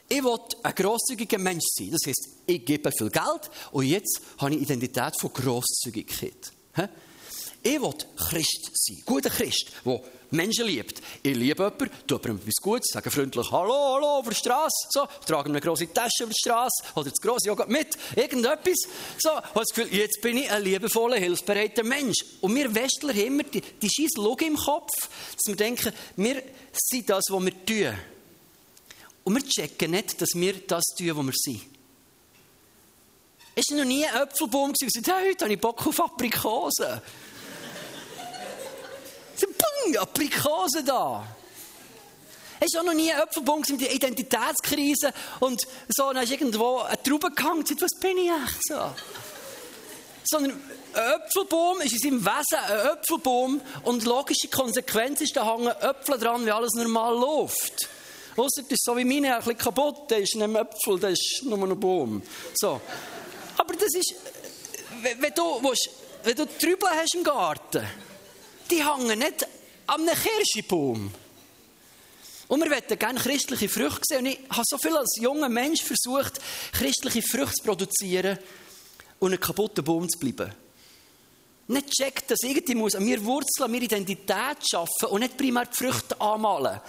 Ich 0.10 0.24
will 0.24 0.38
ein 0.62 0.76
grosszügiger 0.76 1.38
Mensch 1.38 1.66
sein. 1.78 1.92
Das 1.92 2.02
heisst, 2.06 2.30
ich 2.46 2.66
gebe 2.66 2.92
viel 2.92 3.10
Geld 3.10 3.50
und 3.72 3.86
jetzt 3.86 4.22
habe 4.38 4.54
ich 4.54 4.62
Identität 4.62 5.20
von 5.20 5.34
Grosszügigkeit. 5.34 6.52
Ich 7.66 7.82
will 7.82 7.96
Christ 8.16 8.70
sein. 8.76 9.02
Guter 9.08 9.32
Christ, 9.32 9.72
der 9.84 10.00
Menschen 10.30 10.68
liebt. 10.68 11.02
Ich 11.24 11.36
liebe 11.36 11.64
jemanden, 11.64 11.90
tue 12.06 12.20
jemandem 12.20 12.48
etwas 12.48 12.62
Gutes, 12.62 12.86
sage 12.94 13.10
freundlich 13.10 13.52
Hallo, 13.52 13.96
Hallo 13.96 14.08
auf 14.20 14.28
der 14.28 14.36
Straße. 14.36 14.88
So, 14.92 15.08
trage 15.26 15.50
eine 15.50 15.60
große 15.60 15.92
Tasche 15.92 16.26
auf 16.26 16.30
der 16.30 16.36
Straße 16.36 16.84
oder 16.94 17.10
das 17.10 17.20
große 17.20 17.48
Joghurt 17.48 17.70
mit. 17.70 17.98
Irgendetwas. 18.16 18.78
So, 19.18 19.32
habe 19.32 19.50
das 19.56 19.70
Gefühl, 19.70 19.98
jetzt 19.98 20.22
bin 20.22 20.38
ich 20.38 20.52
ein 20.52 20.64
liebevoller, 20.64 21.18
hilfsbereiter 21.18 21.84
Mensch. 21.84 22.18
Und 22.40 22.54
wir 22.54 22.76
Westler 22.76 23.14
haben 23.14 23.26
immer 23.26 23.44
die, 23.44 23.62
die 23.62 23.90
scheiß 23.90 24.12
Logik 24.18 24.48
im 24.48 24.58
Kopf, 24.58 24.94
dass 25.34 25.48
wir 25.48 25.56
denken, 25.56 25.92
wir 26.18 26.44
sind 26.72 27.10
das, 27.10 27.24
was 27.32 27.44
wir 27.46 27.66
tun. 27.66 27.98
Und 29.24 29.36
wir 29.38 29.44
checken 29.44 29.90
nicht, 29.90 30.22
dass 30.22 30.30
wir 30.36 30.54
das 30.68 30.84
tun, 30.96 31.18
was 31.18 31.26
wir 31.26 31.34
sind. 31.34 31.62
Es 33.56 33.72
war 33.72 33.78
noch 33.80 33.86
nie 33.86 34.06
ein 34.06 34.28
gesagt 34.30 35.08
hat, 35.08 35.26
heute 35.26 35.46
habe 35.46 35.54
ich 35.54 35.60
Bock 35.60 35.88
auf 35.88 36.00
Aprikosen. 36.00 37.02
Bing, 39.86 39.98
Aprikose 39.98 40.84
da. 40.84 41.26
Es 42.60 42.68
ist 42.68 42.78
auch 42.80 42.84
noch 42.84 42.94
nie 42.94 43.12
ein 43.12 43.20
Apfelbaum 43.20 43.64
mit 43.70 43.82
der 43.82 43.94
Identitätskrise 43.94 45.14
und 45.42 45.62
so, 45.90 46.08
dann 46.08 46.20
hast 46.20 46.30
du 46.30 46.34
irgendwo 46.34 46.80
eine 46.80 47.02
Traube 47.04 47.32
gehangen 47.32 47.66
was 47.80 48.00
bin 48.00 48.18
ich 48.18 48.30
echt 48.30 48.68
so? 48.68 48.80
Sondern 50.24 50.54
ein 50.94 51.22
Äpfelbaum 51.22 51.82
ist 51.82 51.94
in 51.94 52.00
seinem 52.00 52.26
Wesen 52.26 52.58
ein 52.58 52.98
Äpfelbaum 52.98 53.62
und 53.84 54.06
logische 54.06 54.48
Konsequenz 54.48 55.22
ist, 55.22 55.36
da 55.36 55.46
hängen 55.46 55.68
Äpfel 55.68 56.18
dran, 56.18 56.46
wie 56.46 56.52
alles 56.52 56.72
normal 56.74 57.14
läuft. 57.14 57.90
Ausser 58.38 58.64
das 58.64 58.72
ist 58.72 58.86
so 58.86 58.98
wie 58.98 59.06
meine, 59.06 59.36
ein 59.36 59.40
bisschen 59.40 59.58
kaputt, 59.58 60.10
das 60.10 60.20
ist 60.20 60.36
nicht 60.36 60.44
ein 60.44 60.56
Äpfel, 60.56 61.00
das 61.00 61.12
ist 61.12 61.44
nur 61.44 61.62
ein 61.62 61.80
Baum. 61.80 62.24
So. 62.56 62.82
Aber 63.58 63.74
das 63.74 63.94
ist, 63.94 64.16
wenn 65.02 65.34
du, 65.34 65.74
wenn 66.24 66.36
du 66.36 66.46
Trübel 66.58 66.90
hast 66.90 67.16
im 67.16 67.24
Garten, 67.24 67.86
die 68.72 68.84
hängen 68.84 69.20
nicht 69.20 69.48
an 69.88 70.02
einem 70.02 70.16
Kirschbaum. 70.16 71.12
Und 72.48 72.62
wir 72.62 72.70
möchten 72.70 73.00
gerne 73.00 73.20
christliche 73.20 73.70
Früchte 73.70 74.02
sehen. 74.04 74.20
Und 74.20 74.26
ich 74.28 74.40
habe 74.50 74.64
so 74.66 74.78
viel 74.78 74.96
als 74.96 75.18
junger 75.20 75.50
Mensch 75.50 75.82
versucht, 75.82 76.40
christliche 76.74 77.22
Früchte 77.22 77.56
zu 77.56 77.64
produzieren 77.64 78.38
und 79.20 79.32
einen 79.32 79.40
kaputten 79.40 79.84
Baum 79.84 80.08
zu 80.08 80.20
bleiben. 80.20 80.54
Nicht 81.68 81.90
checkt, 81.92 82.30
dass 82.30 82.44
irgendwie 82.44 82.76
muss 82.76 82.94
an 82.94 83.04
mir 83.04 83.24
Wurzeln, 83.26 83.66
an 83.66 83.72
mir 83.72 83.82
Identität 83.82 84.58
schaffen 84.70 85.08
und 85.10 85.22
nicht 85.22 85.36
primär 85.36 85.66
die 85.66 85.76
Früchte 85.76 86.20
anmalen. 86.22 86.80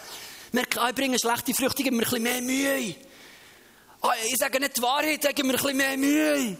Merke, 0.53 0.81
ah, 0.81 0.91
ich 0.91 0.95
bringe 0.95 1.19
schlechte 1.19 1.55
Früchte, 1.55 1.83
geben 1.83 1.97
mir 1.97 2.03
ein 2.03 2.11
bisschen 2.11 2.23
mehr 2.23 2.43
Mühe. 2.43 2.95
Ah, 4.03 4.13
ich 4.27 4.37
sage 4.37 4.61
nicht 4.61 4.77
die 4.77 4.83
Wahrheit, 4.83 5.23
geben 5.35 5.49
mir 5.49 5.55
ein 5.55 5.63
bisschen 5.63 5.77
mehr 5.79 5.97
Mühe. 5.97 6.57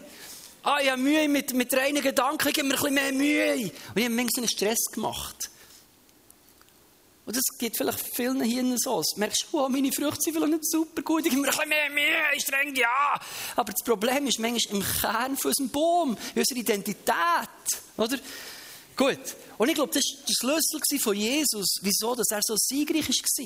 Ah, 0.63 0.79
ich 0.81 0.89
habe 0.89 1.01
Mühe 1.01 1.29
mit, 1.29 1.53
mit 1.53 1.71
reinen 1.73 2.01
Gedanken, 2.01 2.51
geben 2.51 2.69
mir 2.69 2.73
ein 2.73 2.79
bisschen 2.79 2.93
mehr 2.95 3.13
Mühe. 3.13 3.53
Und 3.53 3.97
ich 3.97 4.05
habe 4.05 4.15
manchmal 4.15 4.43
einen 4.43 4.49
Stress 4.49 4.85
gemacht. 4.91 5.51
Und 7.27 7.35
das 7.35 7.43
geht 7.57 7.75
vielleicht 7.75 7.99
vielen 7.99 8.41
hier 8.41 8.63
so. 8.77 9.01
Du 9.01 9.19
merkst, 9.19 9.47
oh, 9.51 9.67
meine 9.67 9.91
Früchte 9.91 10.21
sind 10.21 10.33
vielleicht 10.33 10.53
nicht 10.53 10.65
super 10.65 11.01
gut, 11.01 11.25
ich 11.25 11.33
mir 11.33 11.39
ein 11.39 11.43
bisschen 11.43 11.67
mehr 11.67 11.89
Mühe, 11.89 12.39
streng, 12.39 12.73
ja. 12.73 13.19
Aber 13.57 13.73
das 13.73 13.83
Problem 13.83 14.27
ist 14.27 14.39
manchmal 14.39 14.77
im 14.77 14.81
Kern 15.01 15.35
von 15.35 15.49
unserem 15.49 15.69
Baum, 15.69 16.17
unserer 16.33 16.57
Identität. 16.57 17.05
Oder? 17.97 18.17
Gut. 18.95 19.19
Und 19.57 19.67
ich 19.67 19.75
glaube, 19.75 19.93
das 19.93 20.03
war 20.05 20.23
der 20.25 20.33
Schlüssel 20.61 20.99
von 21.03 21.17
Jesus, 21.17 21.79
wieso 21.81 22.15
dass 22.15 22.31
er 22.31 22.39
so 22.41 22.55
siegreich 22.57 23.09
war. 23.09 23.45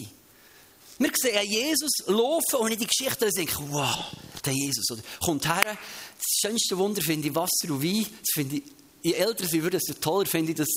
Wir 1.00 1.12
sehen 1.16 1.50
Jesus 1.50 1.92
laufen 2.06 2.58
und 2.58 2.72
in 2.74 2.78
die 2.78 2.86
Geschichte 2.86 3.32
denken, 3.32 3.66
wow, 3.72 4.16
der 4.46 4.54
Jesus. 4.54 4.92
Oder, 4.92 5.02
kommt 5.26 5.48
her. 5.48 5.76
Das 6.20 6.40
schönste 6.40 6.78
Wunder 6.78 7.02
finde 7.02 7.30
ich 7.30 7.34
Wasser 7.34 7.72
und 7.72 7.84
Wein. 7.84 8.06
Das 8.06 8.30
finde 8.32 8.58
ich, 8.58 8.64
je 9.02 9.14
älter 9.14 9.48
sie 9.48 9.64
würde, 9.64 9.80
desto 9.80 9.96
toller 9.96 10.28
finde 10.28 10.52
ich 10.52 10.58
das 10.60 10.70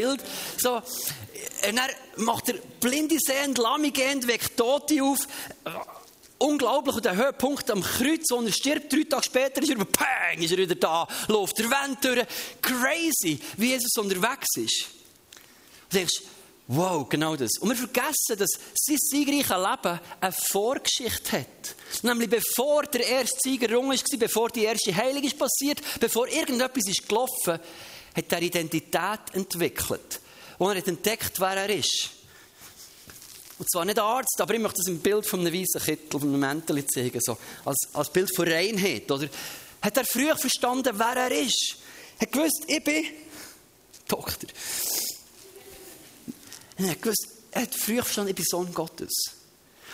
Bild. 0.00 0.22
So, 0.58 0.76
und 0.76 1.76
dann 1.76 1.90
macht 2.16 2.48
er 2.48 2.54
blinde 2.80 3.16
sehend, 3.18 3.58
lahme 3.58 3.92
weckt 3.92 4.56
Tote 4.56 5.02
auf. 5.02 5.26
unglaublich. 6.38 6.96
Und 6.96 7.04
der 7.04 7.16
Höhepunkt 7.16 7.70
am 7.70 7.82
Kreuz, 7.82 8.26
wo 8.30 8.40
er 8.40 8.52
stirbt, 8.52 8.92
drei 8.92 9.04
Tage 9.04 9.24
später 9.24 9.62
ist 9.62 9.70
er, 9.70 9.76
bang, 9.76 10.40
ist 10.40 10.52
er 10.52 10.58
wieder 10.58 10.74
da, 10.74 11.06
läuft 11.28 11.58
der 11.58 11.70
Wand 11.70 12.04
durch. 12.04 12.24
Crazy, 12.62 13.40
wie 13.56 13.70
Jesus 13.70 13.96
unterwegs 13.98 14.56
ist. 14.56 14.84
Und 14.84 15.92
du 15.92 15.98
denkst, 15.98 16.22
wow, 16.68 17.08
genau 17.08 17.34
das. 17.34 17.58
Und 17.60 17.70
wir 17.70 17.76
vergessen, 17.76 18.38
dass 18.38 18.50
sein 18.74 18.96
siegreiches 18.98 19.48
Leben 19.48 20.00
eine 20.20 20.34
Vorgeschichte 20.50 21.40
hat. 21.40 21.74
Nämlich 22.02 22.30
bevor 22.30 22.84
der 22.84 23.06
erste 23.06 23.38
Sieger 23.42 23.74
rum 23.74 23.88
war, 23.88 24.18
bevor 24.18 24.50
die 24.50 24.64
erste 24.64 24.94
Heilung 24.94 25.24
ist 25.24 25.38
passiert, 25.38 25.80
bevor 25.98 26.28
irgendetwas 26.28 26.86
ist 26.86 27.08
gelaufen, 27.08 27.58
hat 28.14 28.32
er 28.32 28.42
Identität 28.42 29.20
entwickelt. 29.32 30.20
Und 30.58 30.70
er 30.70 30.78
hat 30.78 30.88
entdeckt, 30.88 31.38
wer 31.40 31.56
er 31.56 31.70
ist. 31.70 32.10
Und 33.58 33.70
zwar 33.70 33.84
nicht 33.84 33.98
Arzt, 33.98 34.40
aber 34.40 34.54
ich 34.54 34.60
möchte 34.60 34.78
das 34.78 34.86
im 34.86 35.00
Bild 35.00 35.26
von 35.26 35.40
einem 35.40 35.52
weißen 35.52 35.82
Kittel, 35.82 36.20
von 36.20 36.28
einem 36.28 36.40
Mäntel 36.40 36.84
zeigen, 36.86 37.20
so, 37.20 37.36
als, 37.64 37.88
als 37.92 38.10
Bild 38.10 38.34
von 38.34 38.46
Reinheit. 38.46 39.10
Oder? 39.10 39.28
Hat 39.82 39.96
er 39.96 40.04
früh 40.04 40.32
verstanden, 40.34 40.96
wer 40.96 41.16
er 41.16 41.32
ist? 41.32 41.76
Hat 42.20 42.32
gewusst, 42.32 42.64
ich 42.66 42.82
bin 42.82 43.04
Doktor. 44.06 44.48
Er 46.76 46.90
hat 46.90 47.02
gewusst, 47.02 47.26
er 47.50 47.62
hat 47.62 47.74
früh 47.74 47.96
verstanden, 47.96 48.30
ich 48.30 48.36
bin 48.36 48.44
Sohn 48.48 48.72
Gottes. 48.72 49.12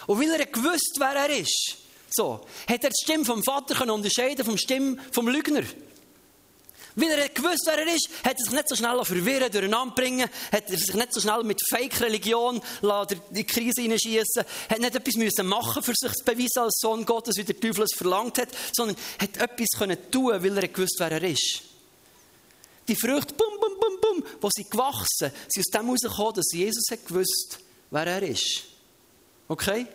Und 0.06 0.20
weil 0.20 0.30
er 0.30 0.46
gewusst, 0.46 0.96
wer 0.98 1.14
er 1.14 1.30
ist, 1.30 1.78
so, 2.10 2.46
hat 2.68 2.84
er 2.84 2.90
die 2.90 3.02
Stimme 3.02 3.24
vom 3.24 3.42
Vater 3.42 3.74
können 3.74 3.90
unterscheiden 3.90 4.44
vom 4.44 4.58
Stimme 4.58 4.98
vom 5.10 5.26
Lügner. 5.26 5.64
Weil 6.96 7.10
er 7.10 7.28
gewusst, 7.28 7.64
wer 7.66 7.78
er 7.78 7.92
ist, 7.92 8.08
hat 8.22 8.38
er 8.38 8.44
sich 8.44 8.52
nicht 8.52 8.68
so 8.68 8.76
schnell 8.76 9.04
verwirren, 9.04 9.50
durcheinander 9.50 9.94
bringen, 9.94 10.28
hat 10.52 10.70
er 10.70 10.78
sich 10.78 10.94
nicht 10.94 11.12
so 11.12 11.20
schnell 11.20 11.42
mit 11.42 11.60
Fake-Religion 11.68 12.62
in 12.82 13.20
die 13.30 13.44
Krise 13.44 13.82
hineinschießen, 13.82 14.44
hat 14.70 14.78
nicht 14.78 14.94
etwas 14.94 15.14
müssen 15.14 15.46
machen, 15.46 15.82
für 15.82 15.94
sich 15.94 16.12
zu 16.12 16.24
beweisen 16.24 16.62
als 16.62 16.78
Sohn 16.80 17.04
Gottes, 17.04 17.36
wie 17.36 17.44
der 17.44 17.58
Teufel 17.58 17.82
es 17.84 17.96
verlangt 17.96 18.38
hat, 18.38 18.48
sondern 18.72 18.96
hat 19.20 19.36
etwas 19.36 19.68
können 19.76 19.98
tun, 20.12 20.32
weil 20.42 20.56
er 20.56 20.68
gewusst, 20.68 20.96
wer 20.98 21.10
er 21.10 21.22
ist. 21.22 21.62
Die 22.86 22.96
Früchte, 22.96 23.34
bum, 23.34 23.58
bum, 23.60 23.72
bum, 23.80 24.00
bum, 24.00 24.24
wo 24.40 24.48
sie 24.54 24.64
gewachsen, 24.64 25.32
sind 25.48 25.64
aus 25.66 25.72
dem 25.72 25.86
herausgekommen, 25.86 26.34
dass 26.34 26.52
Jesus 26.52 26.84
hat 26.90 27.06
gewusst, 27.06 27.58
wer 27.90 28.06
er 28.06 28.22
ist. 28.22 28.62
Okay? 29.48 29.86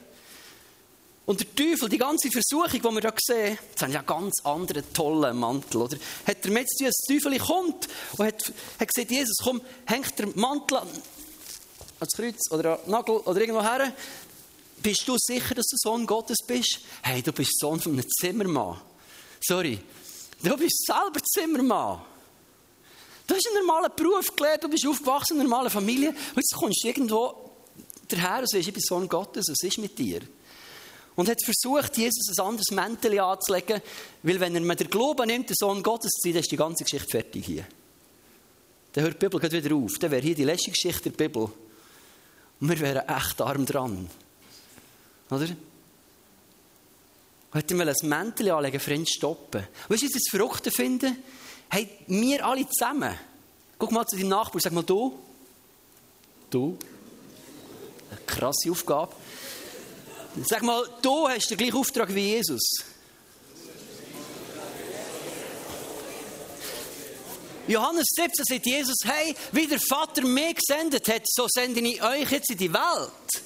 Und 1.30 1.40
der 1.42 1.56
Teufel, 1.56 1.90
die 1.90 2.00
ganze 2.00 2.32
Versuchung, 2.32 2.72
die 2.72 2.82
wir 2.82 3.02
hier 3.02 3.14
sehen, 3.20 3.60
das 3.74 3.84
haben 3.84 3.92
ja 3.92 4.02
ganz 4.02 4.44
anderen 4.44 4.84
tollen 4.92 5.38
Mantel, 5.38 5.84
oder? 5.84 5.96
Hat 6.26 6.44
er 6.44 6.50
mit 6.50 6.68
zu 6.68 6.84
das 6.84 6.96
Teufel 7.08 7.38
kommt 7.38 7.88
und 8.18 8.26
hat, 8.26 8.52
hat 8.80 8.88
gesagt, 8.88 9.12
Jesus, 9.12 9.38
komm, 9.44 9.62
hängt 9.86 10.18
der 10.18 10.30
Mantel 10.34 10.78
an, 10.78 10.88
ans 12.00 12.14
Kreuz 12.16 12.50
oder 12.50 12.80
an 12.84 12.90
Nagel 12.90 13.18
oder 13.18 13.42
irgendwo 13.42 13.62
her. 13.62 13.94
Bist 14.82 15.08
du 15.08 15.18
sicher, 15.20 15.54
dass 15.54 15.68
du 15.68 15.78
Sohn 15.78 16.08
Gottes 16.08 16.38
bist? 16.48 16.80
Hey, 17.04 17.22
du 17.22 17.32
bist 17.32 17.60
Sohn 17.60 17.80
von 17.80 17.92
einem 17.92 18.10
Zimmermann. 18.10 18.82
Sorry. 19.40 19.80
Du 20.42 20.58
bist 20.58 20.84
selber 20.84 21.24
Zimmermann. 21.24 22.02
Du 23.28 23.36
hast 23.36 23.48
einen 23.50 23.68
normalen 23.68 23.92
Beruf 23.96 24.36
gelernt, 24.36 24.64
du 24.64 24.68
bist 24.68 24.88
aufgewachsen 24.88 25.36
in 25.36 25.42
einer 25.42 25.50
normalen 25.50 25.70
Familie 25.70 26.10
und 26.10 26.38
jetzt 26.38 26.56
kommst 26.56 26.84
du 26.84 26.88
irgendwo 26.88 27.52
daher 28.08 28.40
und 28.40 28.50
sagst, 28.50 28.68
ich 28.68 28.74
bin 28.74 28.82
Sohn 28.82 29.08
Gottes, 29.08 29.46
was 29.48 29.62
ist 29.62 29.78
mit 29.78 29.96
dir? 30.00 30.22
Und 31.20 31.28
hat 31.28 31.44
versucht, 31.44 31.98
Jesus 31.98 32.30
ein 32.30 32.46
anderes 32.46 32.72
Mäntel 32.72 33.20
anzulegen, 33.20 33.82
weil 34.24 34.40
wenn 34.40 34.56
er 34.56 34.62
mir 34.62 34.78
den 34.78 34.90
Glauben 34.90 35.28
nimmt, 35.28 35.50
den 35.50 35.56
Sohn 35.60 35.84
Gottes 35.84 36.12
zu 36.12 36.22
sein, 36.22 36.32
dann 36.32 36.40
ist 36.40 36.52
die 36.54 36.56
ganze 36.56 36.86
Geschichte 36.86 37.10
fertig 37.10 37.46
hier. 37.46 37.66
Dann 38.94 39.04
hört 39.04 39.22
die 39.22 39.28
Bibel 39.28 39.52
wieder 39.52 39.76
auf. 39.76 40.00
Dann 40.00 40.12
wäre 40.12 40.22
hier 40.22 40.34
die 40.34 40.46
letzte 40.46 40.72
Geschichte 40.72 41.10
der 41.10 41.18
Bibel. 41.18 41.52
Und 42.62 42.70
wir 42.70 42.80
wären 42.80 43.06
echt 43.10 43.42
arm 43.42 43.66
dran. 43.66 44.10
Oder? 45.30 45.50
Hätte 47.52 47.76
ein 47.76 47.96
Mäntel 48.04 48.52
anlegen, 48.52 48.80
für 48.80 48.94
ihn 48.94 49.06
stoppen. 49.06 49.68
Weißt 49.90 49.90
du, 49.90 49.94
was 49.94 50.02
ich 50.04 50.14
das 50.14 50.30
Verrückte 50.30 50.72
finde? 50.72 51.14
Hey, 51.70 51.90
wir 52.08 52.46
alle 52.46 52.66
zusammen. 52.70 53.14
Guck 53.78 53.92
mal 53.92 54.08
zu 54.08 54.16
deinem 54.16 54.30
Nachbarn, 54.30 54.62
sag 54.62 54.72
mal 54.72 54.86
du. 54.86 55.20
Du. 56.50 56.78
Eine 58.10 58.22
krasse 58.26 58.72
Aufgabe. 58.72 59.12
Sag 60.46 60.62
mal, 60.62 60.84
du 61.02 61.28
hast 61.28 61.50
den 61.50 61.58
gleichen 61.58 61.78
Auftrag 61.78 62.14
wie 62.14 62.36
Jesus. 62.36 62.62
Johannes 67.68 68.06
17 68.16 68.46
sagt 68.46 68.66
Jesus, 68.66 68.98
hey, 69.04 69.36
wie 69.52 69.68
der 69.68 69.80
Vater 69.80 70.24
mich 70.24 70.56
gesendet 70.56 71.08
hat, 71.08 71.22
so 71.26 71.48
sende 71.48 71.80
ich 71.82 72.02
euch 72.02 72.32
jetzt 72.32 72.50
in 72.50 72.58
die 72.58 72.74
Welt. 72.74 73.44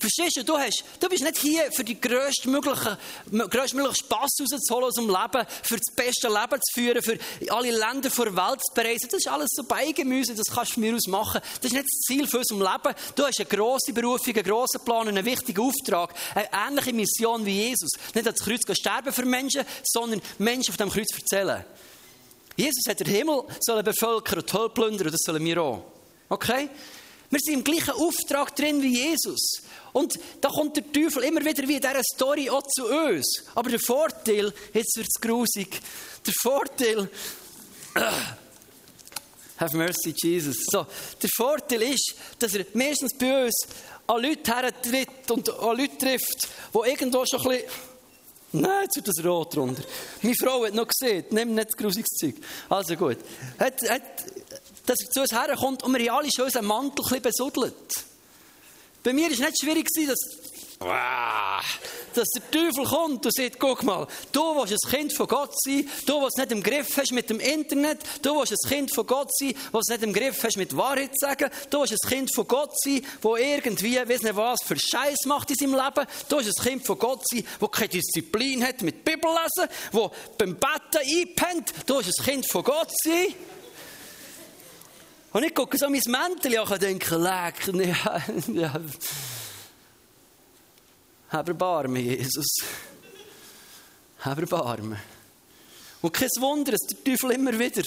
Verstehst 0.00 0.38
du? 0.38 0.44
Du, 0.44 0.56
hast, 0.56 0.82
du 0.98 1.08
bist 1.10 1.22
nicht 1.22 1.36
hier 1.36 1.70
für 1.72 1.84
die 1.84 2.00
grösstmöglichen, 2.00 2.96
Spass 3.30 4.30
rauszuholen 4.40 4.84
aus 4.84 4.94
dem 4.94 5.08
Leben, 5.08 5.46
für 5.62 5.76
das 5.76 5.94
beste 5.94 6.28
Leben 6.28 6.58
zu 6.62 6.72
führen, 6.72 7.02
für 7.02 7.18
alle 7.52 7.70
Länder 7.70 8.08
der 8.08 8.36
Welt 8.36 8.60
zu 8.64 8.74
bereisen. 8.74 9.08
Das 9.10 9.20
ist 9.20 9.28
alles 9.28 9.50
so 9.52 9.62
Beigemüse, 9.64 10.34
das 10.34 10.46
kannst 10.54 10.76
du 10.76 10.80
mir 10.80 10.96
aus 10.96 11.06
machen. 11.06 11.42
Das 11.60 11.66
ist 11.66 11.72
nicht 11.74 11.84
das 11.84 12.00
Ziel 12.00 12.26
für 12.26 12.38
unser 12.38 12.54
Leben. 12.54 12.94
Du 13.14 13.26
hast 13.26 13.40
eine 13.40 13.48
grosse 13.48 13.92
Berufung, 13.92 14.34
einen 14.34 14.44
grossen 14.44 14.80
Plan, 14.86 15.08
einen 15.08 15.24
wichtigen 15.24 15.60
Auftrag, 15.60 16.14
eine 16.34 16.48
ähnliche 16.50 16.94
Mission 16.94 17.44
wie 17.44 17.68
Jesus. 17.68 17.90
Nicht 18.14 18.26
ans 18.26 18.40
Kreuz 18.40 18.78
sterben 18.78 19.12
für 19.12 19.26
Menschen, 19.26 19.66
sondern 19.84 20.22
Menschen 20.38 20.70
auf 20.70 20.78
dem 20.78 20.88
Kreuz 20.88 21.08
erzählen. 21.12 21.62
Jesus 22.56 22.84
hat 22.88 23.00
den 23.00 23.06
Himmel 23.06 23.42
sollen 23.60 23.84
bevölkern 23.84 24.38
und 24.38 24.48
toll 24.48 24.70
plündern, 24.70 25.08
und 25.08 25.12
das 25.12 25.20
sollen 25.26 25.44
wir 25.44 25.62
auch. 25.62 25.84
Okay? 26.30 26.70
Wir 27.30 27.38
sind 27.40 27.54
im 27.54 27.64
gleichen 27.64 27.92
Auftrag 27.92 28.56
drin 28.56 28.82
wie 28.82 28.98
Jesus. 28.98 29.62
Und 29.92 30.18
da 30.40 30.48
kommt 30.48 30.76
der 30.76 30.92
Teufel 30.92 31.24
immer 31.24 31.44
wieder 31.44 31.66
wie 31.66 31.76
in 31.76 31.80
dieser 31.80 32.02
Story 32.14 32.48
auch 32.50 32.62
zu 32.62 32.86
uns. 32.86 33.44
Aber 33.54 33.70
der 33.70 33.80
Vorteil, 33.80 34.52
jetzt 34.72 34.96
wird 34.96 35.08
es 35.08 35.20
grusig, 35.20 35.80
der 36.26 36.34
Vorteil, 36.40 37.10
have 39.56 39.76
mercy, 39.76 40.14
Jesus. 40.16 40.56
So, 40.70 40.86
der 41.22 41.30
Vorteil 41.36 41.82
ist, 41.82 42.14
dass 42.38 42.54
er 42.54 42.66
meistens 42.74 43.12
bei 43.18 43.44
uns 43.44 43.66
an 44.06 44.22
Leute 44.22 44.54
hertritt 44.54 45.30
und 45.30 45.48
an 45.50 45.76
Leute 45.76 45.98
trifft, 45.98 46.48
die 46.74 46.90
irgendwo 46.90 47.24
schon 47.26 47.40
ein 47.40 47.48
bisschen 47.48 47.90
Nein, 48.52 48.82
jetzt 48.82 48.96
wird 48.96 49.06
das 49.06 49.24
rot 49.24 49.56
runter. 49.56 49.84
Meine 50.22 50.34
Frau 50.34 50.64
hat 50.64 50.74
noch 50.74 50.88
gesehen, 50.88 51.24
nimm 51.30 51.54
nicht 51.54 51.68
das 51.68 51.76
grusiges 51.76 52.08
Zeug. 52.18 52.34
Also 52.68 52.96
gut. 52.96 53.18
Hat, 53.60 53.80
hat, 53.88 54.02
dass 54.86 54.98
er 55.02 55.10
zu 55.10 55.20
uns 55.20 55.32
herkommt 55.32 55.84
und 55.84 55.96
wir 55.96 56.12
alle 56.12 56.28
schon 56.34 56.46
unseren 56.46 56.66
Mantel 56.66 57.04
ein 57.04 57.22
bisschen 57.22 57.52
besudelt. 57.52 58.04
Bei 59.02 59.12
mir 59.14 59.24
war 59.24 59.30
es 59.30 59.38
nicht 59.38 59.60
schwierig, 59.62 59.86
dass, 60.06 60.18
dass 62.14 62.28
der 62.28 62.50
Teufel 62.50 62.84
kommt 62.84 63.24
und 63.24 63.34
sagt, 63.34 63.58
guck 63.58 63.82
mal, 63.82 64.06
du 64.30 64.40
willst 64.56 64.74
ein 64.84 64.90
Kind 64.90 65.12
von 65.14 65.26
Gott 65.26 65.54
sein, 65.58 65.88
du 66.04 66.20
willst 66.20 66.36
nicht 66.36 66.52
im 66.52 66.62
Griff 66.62 66.98
hast 66.98 67.12
mit 67.12 67.30
dem 67.30 67.40
Internet, 67.40 68.00
du 68.20 68.38
willst 68.38 68.52
ein 68.52 68.68
Kind 68.68 68.94
von 68.94 69.06
Gott 69.06 69.30
sein, 69.34 69.54
was 69.72 69.86
nicht 69.86 70.02
im 70.02 70.12
Griff 70.12 70.44
hast 70.44 70.58
mit 70.58 70.76
Wahrheit 70.76 71.16
zu 71.16 71.26
sagen, 71.26 71.50
du 71.70 71.80
willst 71.80 71.94
ein 71.94 72.10
Kind 72.10 72.34
von 72.34 72.46
Gott 72.46 72.72
sein, 72.78 73.00
wo 73.22 73.36
irgendwie, 73.36 73.96
weiß 73.96 74.22
nicht 74.22 74.36
was, 74.36 74.62
für 74.62 74.76
Scheiß 74.78 75.24
macht 75.24 75.50
in 75.50 75.56
seinem 75.56 75.74
Leben, 75.74 76.06
du 76.28 76.36
willst 76.36 76.60
ein 76.60 76.64
Kind 76.64 76.86
von 76.86 76.98
Gott 76.98 77.22
sein, 77.26 77.46
wo 77.58 77.68
keine 77.68 77.88
Disziplin 77.88 78.66
hat 78.66 78.82
mit 78.82 79.02
Bibel 79.02 79.30
lesen, 79.30 79.70
wo 79.92 80.10
beim 80.36 80.56
Betten 80.56 81.00
einpennt, 81.00 81.72
du 81.86 81.96
willst 81.96 82.20
ein 82.20 82.24
Kind 82.26 82.50
von 82.50 82.64
Gott 82.64 82.90
sein. 83.02 83.34
Und 85.32 85.44
ich 85.44 85.54
gucke 85.54 85.78
so 85.78 85.88
mein 85.88 86.02
Mäntel 86.06 86.58
an 86.58 86.68
und 86.68 86.82
denke, 86.82 87.16
leck, 87.16 87.66
ja, 87.74 88.22
ja. 88.52 88.80
Hab 91.30 91.48
Erbarmen, 91.48 92.04
Jesus. 92.04 92.56
Hab 94.20 94.38
Erbarmen. 94.38 94.98
Und 96.02 96.12
kein 96.12 96.28
Wunder, 96.40 96.72
dass 96.72 96.80
der 96.80 97.04
Teufel 97.04 97.32
immer 97.32 97.56
wieder, 97.56 97.82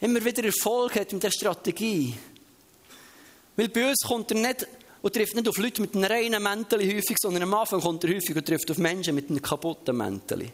immer 0.00 0.24
wieder 0.24 0.44
Erfolg 0.44 0.96
hat 0.96 1.12
mit 1.12 1.22
der 1.22 1.30
Strategie. 1.30 2.14
Weil 3.54 3.68
bei 3.68 3.88
uns 3.88 4.00
kommt 4.00 4.32
er 4.32 4.38
nicht 4.38 4.66
und 5.02 5.14
trifft 5.14 5.36
nicht 5.36 5.48
auf 5.48 5.58
Leute 5.58 5.82
mit 5.82 5.94
einem 5.94 6.04
reinen 6.04 6.42
Mäntel 6.42 6.80
häufig, 6.80 7.16
sondern 7.20 7.44
am 7.44 7.54
Anfang 7.54 7.80
kommt 7.80 8.02
er 8.02 8.14
häufig 8.14 8.34
und 8.34 8.46
trifft 8.46 8.70
auf 8.70 8.78
Menschen 8.78 9.14
mit 9.14 9.30
einem 9.30 9.42
kaputten 9.42 9.96
Mäntel. 9.96 10.50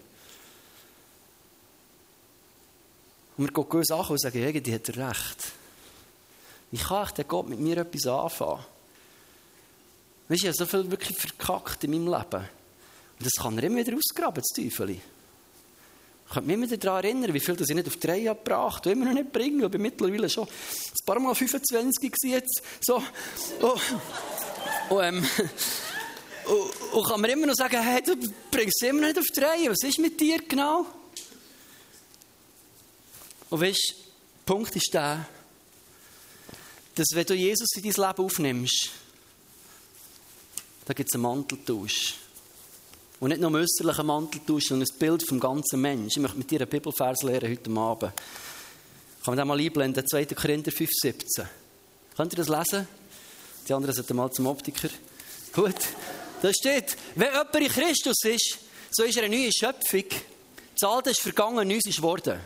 Und 3.36 3.44
wir 3.44 3.52
gucken 3.52 3.78
uns 3.78 3.90
an 3.90 4.04
und 4.06 4.20
sagen, 4.20 4.38
irgendwie 4.38 4.74
hat 4.74 4.88
er 4.88 5.08
recht. 5.08 5.57
Wie 6.70 6.78
kann 6.78 7.06
ich 7.06 7.12
denn 7.12 7.28
Gott 7.28 7.48
mit 7.48 7.60
mir 7.60 7.78
etwas 7.78 8.06
anfangen? 8.06 8.64
Weißt 10.28 10.42
du, 10.42 10.46
ich 10.46 10.46
habe 10.46 10.52
so 10.54 10.66
viel 10.66 10.90
wirklich 10.90 11.16
verkackt 11.16 11.84
in 11.84 11.90
meinem 11.92 12.06
Leben. 12.06 12.48
Und 13.18 13.26
das 13.26 13.32
kann 13.42 13.56
er 13.56 13.64
immer 13.64 13.78
wieder 13.78 13.96
ausgraben, 13.96 14.42
das 14.42 14.54
Teufel. 14.54 14.90
Ich 14.90 15.00
kann 16.34 16.44
mich 16.44 16.54
immer 16.54 16.66
daran 16.66 17.04
erinnern, 17.04 17.32
wie 17.32 17.40
viel 17.40 17.56
das 17.56 17.70
ich 17.70 17.74
nicht 17.74 17.88
auf 17.88 17.96
die 17.96 18.06
Reihe 18.06 18.34
gebracht 18.34 18.84
habe, 18.84 18.90
immer 18.90 19.06
noch 19.06 19.14
nicht 19.14 19.32
bringen. 19.32 19.64
Ich 19.64 19.70
bin 19.70 19.80
mittlerweile 19.80 20.28
schon 20.28 20.44
ein 20.44 21.06
paar 21.06 21.18
Mal 21.18 21.34
25 21.34 22.12
jetzt. 22.24 22.62
So. 22.82 23.02
Oh. 23.62 23.78
Und, 24.90 25.02
ähm, 25.02 25.26
und, 26.92 27.06
kann 27.06 27.20
mir 27.22 27.32
immer 27.32 27.46
noch 27.46 27.54
sagen, 27.54 27.80
hey, 27.80 28.02
du 28.02 28.14
bringst 28.50 28.82
es 28.82 28.88
immer 28.88 29.00
noch 29.00 29.08
nicht 29.08 29.18
auf 29.18 29.26
die 29.34 29.40
Reihe. 29.40 29.70
Was 29.70 29.82
ist 29.82 29.98
mit 29.98 30.20
dir 30.20 30.42
genau? 30.46 30.84
Und 33.48 33.60
weißt 33.60 33.94
du, 33.94 33.94
der 33.96 34.54
Punkt 34.54 34.76
ist 34.76 34.92
der, 34.92 35.26
dass 36.98 37.08
wenn 37.12 37.26
du 37.26 37.34
Jesus 37.34 37.68
in 37.76 37.82
dein 37.82 37.92
Leben 37.92 38.24
aufnimmst, 38.24 38.90
da 40.84 40.92
gibt 40.94 41.10
es 41.10 41.14
einen 41.14 41.22
Manteltausch. 41.22 42.14
Und 43.20 43.28
nicht 43.28 43.40
nur 43.40 43.50
einen 43.50 43.64
äußerlichen 43.64 44.06
Mantel 44.06 44.40
tauschen, 44.44 44.68
sondern 44.68 44.88
ein 44.88 44.98
Bild 44.98 45.28
vom 45.28 45.38
ganzen 45.38 45.80
Menschen. 45.80 46.08
Ich 46.08 46.18
möchte 46.18 46.38
mit 46.38 46.50
dir 46.50 46.60
einen 46.60 46.70
Bibelvers 46.70 47.22
lernen 47.22 47.50
heute 47.50 47.70
Abend. 47.70 48.12
Kann 48.12 49.34
man 49.34 49.36
den 49.36 49.46
mal 49.48 49.60
einblenden? 49.60 50.06
2. 50.06 50.24
Korinther 50.26 50.72
5, 50.72 50.90
17. 50.92 51.48
Könnt 52.16 52.32
ihr 52.32 52.44
das 52.44 52.48
lesen? 52.48 52.88
Die 53.68 53.72
anderen 53.72 53.94
sollten 53.94 54.16
mal 54.16 54.30
zum 54.32 54.46
Optiker. 54.46 54.88
Gut. 55.52 55.76
Da 56.42 56.52
steht, 56.52 56.96
wenn 57.14 57.28
jemand 57.28 57.54
in 57.54 57.68
Christus 57.68 58.24
ist, 58.24 58.58
so 58.90 59.02
ist 59.04 59.16
er 59.16 59.24
eine 59.24 59.36
neue 59.36 59.50
Schöpfung. 59.52 60.04
Das 60.80 60.88
Alte 60.88 61.10
ist 61.10 61.20
vergangen, 61.20 61.68
Neues 61.68 61.86
ist 61.86 61.96
geworden. 61.96 62.40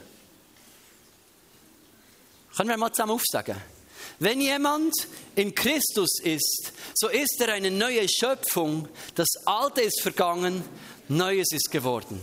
Können 2.57 2.69
wir 2.71 2.77
mal 2.77 2.93
zusammen 2.93 3.13
aufsagen? 3.13 3.72
Wenn 4.19 4.41
jemand 4.41 4.95
in 5.35 5.55
Christus 5.55 6.21
ist, 6.23 6.73
so 6.95 7.09
ist 7.09 7.41
er 7.41 7.53
eine 7.55 7.71
neue 7.71 8.09
Schöpfung. 8.09 8.89
Das 9.15 9.29
Alte 9.45 9.83
ist 9.83 10.01
vergangen, 10.01 10.65
Neues 11.09 11.49
ist 11.53 11.71
geworden. 11.71 12.21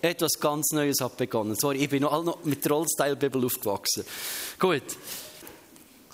Etwas 0.00 0.32
ganz 0.40 0.72
Neues 0.72 1.00
hat 1.00 1.16
begonnen. 1.16 1.54
Sorry, 1.54 1.78
ich 1.78 1.88
bin 1.90 2.02
noch 2.02 2.44
mit 2.44 2.64
der 2.64 2.72
Old-Style-Bibel 2.72 3.44
aufgewachsen. 3.44 4.04
Gut. 4.58 4.82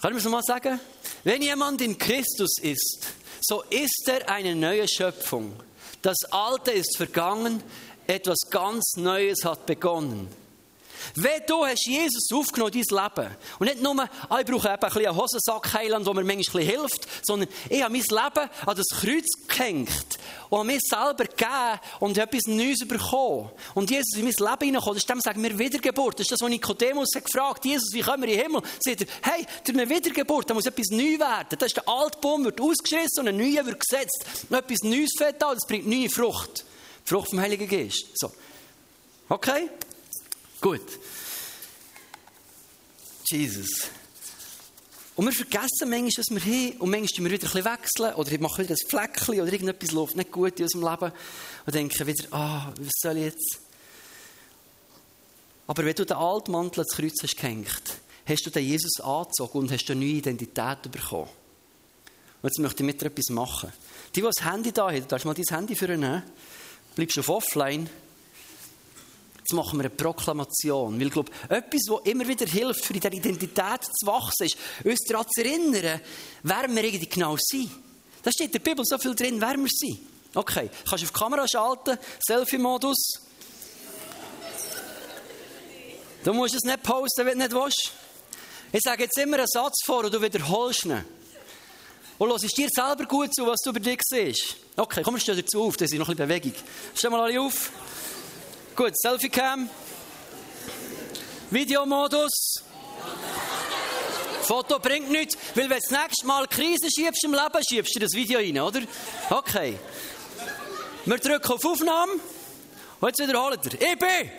Können 0.01 0.15
wir 0.15 0.19
es 0.19 0.25
nochmal 0.25 0.43
sagen? 0.43 0.79
Wenn 1.25 1.43
jemand 1.43 1.81
in 1.81 1.97
Christus 1.97 2.59
ist, 2.61 3.07
so 3.41 3.63
ist 3.71 4.09
er 4.09 4.29
eine 4.29 4.55
neue 4.55 4.87
Schöpfung. 4.87 5.53
Das 6.03 6.17
Alte 6.31 6.71
ist 6.71 6.97
vergangen, 6.97 7.63
etwas 8.07 8.39
ganz 8.51 8.97
Neues 8.97 9.45
hat 9.45 9.67
begonnen. 9.67 10.29
Wenn 11.15 11.43
du 11.47 11.65
hast 11.65 11.87
Jesus 11.87 12.29
aufgenommen, 12.33 12.73
dein 12.73 12.83
Leben, 12.83 13.37
und 13.59 13.67
nicht 13.67 13.83
nur, 13.83 14.09
ah, 14.29 14.41
ich 14.41 14.47
brauche 14.47 14.69
eben 14.69 14.75
ein 14.75 14.81
bisschen 14.81 15.07
einen 15.07 15.17
Hosensack 15.17 15.75
heilen, 15.75 16.07
wo 16.07 16.15
mir 16.15 16.25
manchmal 16.25 16.63
hilft, 16.63 17.09
sondern 17.23 17.49
ich 17.69 17.83
habe 17.83 17.93
mein 17.93 18.03
Leben 18.03 18.51
an 18.67 18.77
das 18.77 18.87
Kreuz 19.01 19.27
gehängt 19.47 20.19
und 20.51 20.67
mir 20.67 20.79
selber 20.81 21.25
gegeben 21.25 21.81
und 22.01 22.19
etwas 22.19 22.43
Neues 22.47 22.87
bekommen. 22.87 23.51
Und 23.75 23.91
Jesus 23.91 24.15
in 24.17 24.25
mein 24.25 24.33
Leben 24.33 24.65
hineingekommen, 24.65 24.95
das 24.95 25.03
ist 25.03 25.11
dem, 25.11 25.21
sagen 25.21 25.43
wir, 25.43 25.59
Wiedergeburt. 25.59 26.15
Das 26.15 26.25
ist 26.25 26.33
das, 26.33 26.41
was 26.41 26.51
Nikodemus 26.51 27.09
hat 27.15 27.25
gefragt, 27.25 27.65
Jesus, 27.65 27.93
wie 27.93 28.01
kommen 28.01 28.23
wir 28.23 28.29
in 28.29 28.37
den 28.37 28.43
Himmel? 28.43 28.63
Sagt 28.81 29.03
er, 29.03 29.07
hey, 29.23 29.47
durch 29.65 29.79
eine 29.79 29.89
Wiedergeburt, 29.89 30.51
da 30.51 30.55
muss 30.55 30.67
etwas 30.67 30.89
neu 30.91 31.19
werden. 31.19 31.59
Das 31.59 31.67
ist 31.67 31.77
der 31.77 31.89
alte 31.89 32.19
Baum 32.21 32.45
wird 32.45 32.61
ausgeschissen 32.61 33.21
und 33.21 33.29
ein 33.29 33.37
neuer 33.37 33.65
wird 33.67 33.81
gesetzt. 33.81 34.25
Und 34.49 34.57
etwas 34.57 34.83
Neues 34.83 35.11
fällt 35.17 35.43
an, 35.43 35.55
das 35.55 35.67
bringt 35.67 35.87
neue 35.87 36.09
Frucht. 36.09 36.65
Die 37.05 37.09
Frucht 37.09 37.31
vom 37.31 37.41
Heiligen 37.41 37.69
Geist. 37.69 38.07
So. 38.15 38.31
Okay? 39.29 39.69
Gut. 40.61 40.83
Jesus. 43.31 43.89
Und 45.15 45.27
wir 45.27 45.33
vergessen 45.33 45.91
manchmal, 45.91 46.13
was 46.17 46.31
wir 46.31 46.41
haben. 46.41 46.79
Und 46.79 46.91
manchmal 46.91 47.31
wir 47.31 47.41
wieder 47.41 47.55
ein 47.55 47.65
wechseln. 47.65 48.15
Oder 48.15 48.33
ich 48.33 48.41
mache 48.41 48.63
wieder 48.63 48.75
ein 48.75 48.89
Fleckchen. 48.89 49.41
Oder 49.41 49.53
irgendetwas 49.53 49.91
läuft 49.91 50.17
nicht 50.17 50.31
gut 50.31 50.59
in 50.59 50.65
unserem 50.65 50.89
Leben. 50.89 51.13
Und 51.67 51.75
denken 51.75 52.07
wieder, 52.07 52.25
ah, 52.31 52.73
was 52.79 52.93
soll 53.01 53.17
ich 53.17 53.25
jetzt? 53.25 53.61
Aber 55.67 55.85
wenn 55.85 55.95
du 55.95 56.07
den 56.07 56.17
Altmantel 56.17 56.81
ans 56.81 56.97
Kreuz 56.97 57.23
hast 57.23 57.37
gehängt, 57.37 57.83
hast 58.27 58.47
du 58.47 58.51
den 58.51 58.65
Jesus 58.65 59.01
angezogen 59.01 59.59
und 59.59 59.73
hast 59.73 59.91
eine 59.91 60.01
neue 60.01 60.11
Identität 60.11 60.91
bekommen. 60.91 61.29
Und 62.41 62.49
jetzt 62.49 62.59
möchte 62.59 62.83
ich 62.83 62.87
mit 62.87 63.03
dir 63.03 63.07
etwas 63.07 63.29
machen. 63.31 63.73
Die, 64.15 64.21
die 64.21 64.27
das 64.27 64.45
Handy 64.45 64.73
da 64.73 64.91
haben, 64.91 65.09
darfst 65.09 65.25
du 65.25 65.29
mal 65.29 65.35
dein 65.35 65.57
Handy 65.57 65.75
für 65.75 65.89
nehmen. 65.89 66.23
Bleibst 66.95 67.19
auf 67.19 67.29
offline. 67.29 67.91
Jetzt 69.51 69.57
machen 69.57 69.79
wir 69.79 69.87
eine 69.87 69.91
Proklamation. 69.91 71.01
Weil 71.01 71.07
ich 71.07 71.13
glaube, 71.13 71.33
etwas, 71.49 71.81
was 71.89 72.05
immer 72.05 72.29
wieder 72.29 72.45
hilft, 72.45 72.85
für 72.85 72.93
in 72.93 73.01
dieser 73.01 73.15
Identität 73.15 73.83
zu 73.83 74.07
wachsen, 74.07 74.45
ist, 74.45 74.59
uns 74.85 75.01
daran 75.09 75.25
zu 75.27 75.41
erinnern, 75.43 76.03
wer 76.43 76.69
wir 76.69 76.85
eigentlich 76.85 77.09
genau 77.09 77.35
sind. 77.41 77.71
Da 78.23 78.31
steht 78.31 78.49
in 78.49 78.53
der 78.53 78.59
Bibel 78.59 78.85
so 78.85 78.99
viel 78.99 79.15
drin, 79.15 79.41
wer 79.41 79.57
wir 79.57 79.69
sind. 79.71 80.01
Okay, 80.35 80.69
kannst 80.87 81.03
du 81.03 81.07
auf 81.07 81.13
die 81.13 81.19
Kamera 81.19 81.47
schalten, 81.49 81.97
Selfie-Modus. 82.27 83.23
Du 86.25 86.35
musst 86.35 86.55
es 86.55 86.65
nicht 86.65 86.83
posten, 86.83 87.25
wenn 87.25 87.39
du 87.39 87.45
nicht 87.45 87.53
willst. 87.55 87.93
Ich 88.71 88.81
sage 88.83 89.05
jetzt 89.05 89.17
immer 89.17 89.39
einen 89.39 89.47
Satz 89.47 89.83
vor 89.83 90.05
und 90.05 90.13
du 90.13 90.21
wiederholst 90.21 90.85
ihn. 90.85 91.03
Und 92.19 92.45
ist 92.45 92.59
dir 92.59 92.69
selber 92.71 93.07
gut 93.07 93.35
zu, 93.35 93.47
was 93.47 93.61
du 93.65 93.71
über 93.71 93.81
dich 93.81 94.01
siehst. 94.03 94.57
Okay, 94.77 95.01
komm, 95.03 95.19
stell 95.19 95.37
dazu 95.37 95.63
auf, 95.63 95.79
das 95.79 95.91
ist 95.91 95.99
noch 95.99 96.07
ein 96.11 96.17
bisschen 96.17 96.29
Bewegung. 96.29 96.53
Stell 96.95 97.09
mal 97.09 97.23
alle 97.23 97.41
auf. 97.41 97.71
Gut, 98.79 98.97
Selfie-Cam. 98.97 99.69
Videomodus. 101.51 102.63
Foto 104.43 104.79
bringt 104.79 105.11
nichts, 105.11 105.37
weil 105.57 105.69
wenn 105.69 105.81
du 105.81 105.83
das 105.83 105.91
nächste 105.91 106.25
Mal 106.29 106.47
Krise 106.47 106.89
schiebst 106.89 107.25
im 107.25 107.33
Leben, 107.33 107.65
schiebst 107.69 107.97
du 107.97 107.99
das 107.99 108.13
Video 108.13 108.39
rein, 108.39 108.57
oder? 108.57 108.83
Okay. 109.31 109.77
Wir 111.07 111.19
drücken 111.19 111.53
auf 111.55 111.65
Aufnahme. 111.65 112.13
Und 113.01 113.09
jetzt 113.09 113.29
wiederholen 113.29 113.59
wir. 113.65 113.73
Ich 113.73 113.99
bin. 113.99 114.31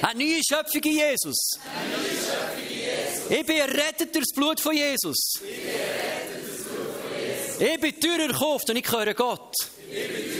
Eine 0.00 0.24
neue 0.24 0.40
Schöpfung 0.42 0.82
in 0.82 0.92
Jesus. 0.92 1.58
Ich 3.28 3.44
bin 3.44 3.56
errettet 3.58 4.14
durch 4.14 4.24
das 4.24 4.34
Blut 4.34 4.60
von 4.60 4.74
Jesus. 4.74 5.18
Ich 7.58 7.80
bin 7.80 8.00
teuer 8.00 8.28
erkauft 8.28 8.70
und 8.70 8.76
ich 8.76 8.82
gehöre 8.82 9.12
Gott. 9.12 9.52
Ich 9.90 10.08
bin 10.08 10.39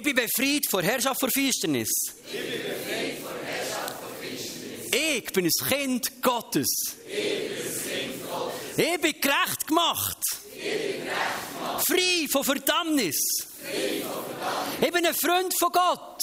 befreit 0.00 0.66
vor 0.70 0.82
Herrschaft 0.82 1.20
vor 1.20 1.30
Finsternis. 1.30 1.90
Ich 4.90 5.32
bin 5.32 5.46
ein 5.46 5.68
Kind 5.68 6.22
Gottes. 6.22 6.68
Ich 8.76 9.00
bin 9.00 9.20
gerecht 9.20 9.66
gemacht. 9.66 10.18
Frei 11.86 12.26
von 12.30 12.44
Verdammnis. 12.44 13.18
Ich 14.80 14.92
bin 14.92 15.06
ein 15.06 15.14
Freund 15.14 15.54
von 15.58 15.70
Gott. 15.72 16.18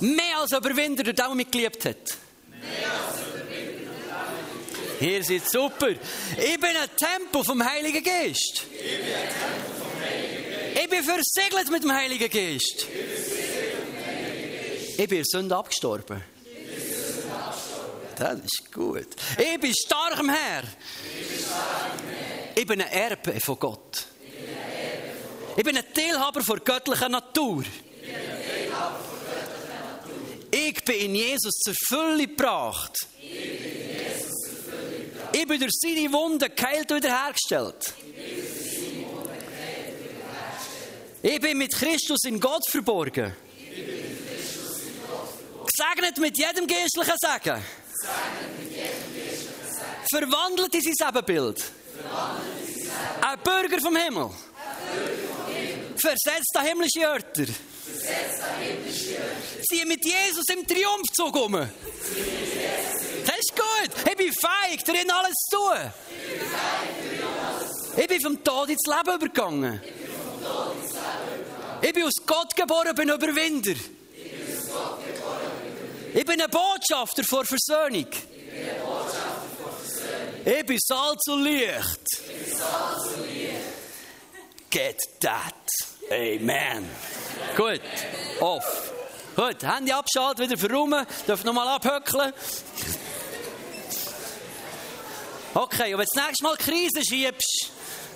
Mehr 0.00 0.38
als 0.38 0.52
Überwinder, 0.52 1.12
der 1.12 1.34
mich 1.34 1.50
geliebt 1.50 1.84
hat. 1.84 2.18
Ihr 5.00 5.24
seid 5.24 5.48
super. 5.48 5.90
Ich 5.90 6.60
bin 6.60 6.76
ein 6.76 6.90
Tempel 6.96 7.42
vom 7.44 7.64
Heiligen 7.64 8.04
Geist. 8.04 8.64
Ich 8.72 8.98
bin 8.98 9.69
versiegelt 11.02 11.70
mit 11.70 11.82
dem 11.82 11.92
Heiligen 11.92 12.30
Geist. 12.30 12.86
Ich 14.96 15.08
bin 15.08 15.24
Sünde 15.24 15.56
abgestorben. 15.56 16.22
Das 18.16 18.38
ist 18.38 18.70
gut. 18.72 19.06
Ich 19.38 19.60
bin 19.60 19.74
stark 19.74 20.18
am 20.18 20.28
Herr. 20.28 20.62
Ich 22.54 22.66
bin 22.66 22.82
ein 22.82 22.88
Erbe 22.88 23.40
von 23.40 23.58
Gott. 23.58 24.04
Ich 25.56 25.64
bin 25.64 25.76
ein 25.76 25.84
Teilhaber 25.94 26.42
von 26.42 26.60
göttlicher 26.62 27.08
Natur. 27.08 27.64
Ich 30.50 30.84
bin 30.84 30.96
in 30.96 31.14
Jesus 31.14 31.54
zur 31.54 31.74
Fülle 31.86 32.26
gebracht. 32.26 33.06
Ich 35.32 35.46
bin 35.46 35.60
durch 35.60 35.72
seine 35.72 36.12
Wunden 36.12 36.54
geheilt 36.54 36.90
und 36.90 36.98
wiederhergestellt. 36.98 37.94
Ich 41.22 41.38
bin 41.38 41.58
mit 41.58 41.74
Christus 41.74 42.20
in 42.24 42.40
Gott 42.40 42.62
verborgen. 42.70 43.36
Gesegnet 45.66 46.18
mit 46.18 46.38
jedem 46.38 46.66
geistlichen 46.66 47.16
Segen. 47.18 47.62
Verwandelt 50.10 50.74
in 50.74 50.82
sein 50.82 51.08
Ebenbild. 51.08 51.62
Ein 53.20 53.38
Bürger 53.40 53.80
vom 53.80 53.96
Himmel. 53.96 54.30
Versetzt 55.96 56.56
an 56.56 56.64
himmlische 56.64 57.00
Örter. 57.00 57.52
Ziehe 59.68 59.84
mit 59.84 60.02
Jesus 60.02 60.44
im 60.48 60.66
Triumphzug 60.66 61.36
um. 61.36 61.52
Das 61.52 63.38
ist 63.38 63.54
gut. 63.54 64.10
Ich 64.10 64.16
bin 64.16 64.32
feig, 64.32 64.82
darin 64.86 65.10
alles 65.10 65.34
zu 65.50 65.56
tun. 65.56 65.92
Ich 67.98 68.06
bin 68.06 68.20
vom 68.22 68.42
Tod 68.42 68.70
ins 68.70 68.86
Leben 68.86 69.16
übergegangen. 69.16 69.99
Ich 71.82 71.92
bin 71.92 72.04
aus 72.04 72.14
Gott 72.26 72.54
geboren, 72.54 72.94
bin 72.94 73.08
Überwinder. 73.08 73.74
Ich 76.12 76.24
bin 76.24 76.40
ein 76.40 76.50
Botschafter 76.50 77.24
vor 77.24 77.44
Versöhnung. 77.44 78.06
Ich 80.44 80.66
bin 80.66 80.78
Salz 80.80 81.28
und 81.28 81.44
Licht. 81.44 82.00
Get 84.70 84.98
that. 85.20 85.54
Amen. 86.10 86.88
Gut. 87.56 87.80
Off. 88.40 88.92
Gut. 89.36 89.62
Handy 89.62 89.92
abschalten, 89.92 90.48
wieder 90.48 90.58
verräumen. 90.58 91.06
Darf 91.26 91.44
nochmal 91.44 91.68
abhöckeln. 91.68 92.32
Okay, 95.54 95.94
und 95.94 96.00
wenn 96.00 96.06
du 96.06 96.12
das 96.14 96.26
nächste 96.26 96.44
Mal 96.44 96.56
Krise 96.56 97.02
schiebst, 97.04 97.70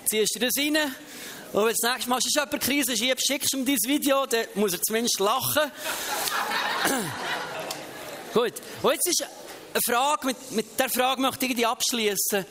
ziehst 0.08 0.36
du 0.36 0.38
das 0.38 0.52
rein. 0.56 0.94
Und 1.54 1.60
wenn 1.60 1.68
du 1.68 1.76
das 1.80 1.92
nächste 1.92 2.10
Mal 2.10 2.20
schon 2.20 2.32
jemand 2.32 2.62
Krise 2.64 2.96
schiebst, 2.96 3.26
schickst 3.28 3.52
du 3.52 3.58
ihm 3.58 3.64
dieses 3.64 3.86
Video, 3.86 4.26
dann 4.26 4.44
muss 4.54 4.72
er 4.72 4.82
zumindest 4.82 5.20
lachen. 5.20 5.70
Gut. 8.34 8.54
Und 8.82 8.92
jetzt 8.92 9.06
ist 9.06 9.22
eine 9.22 9.80
Frage, 9.86 10.26
mit, 10.26 10.50
mit 10.50 10.80
der 10.80 10.90
Frage 10.90 11.22
möchte 11.22 11.46
ich 11.46 11.64
abschließen, 11.64 12.44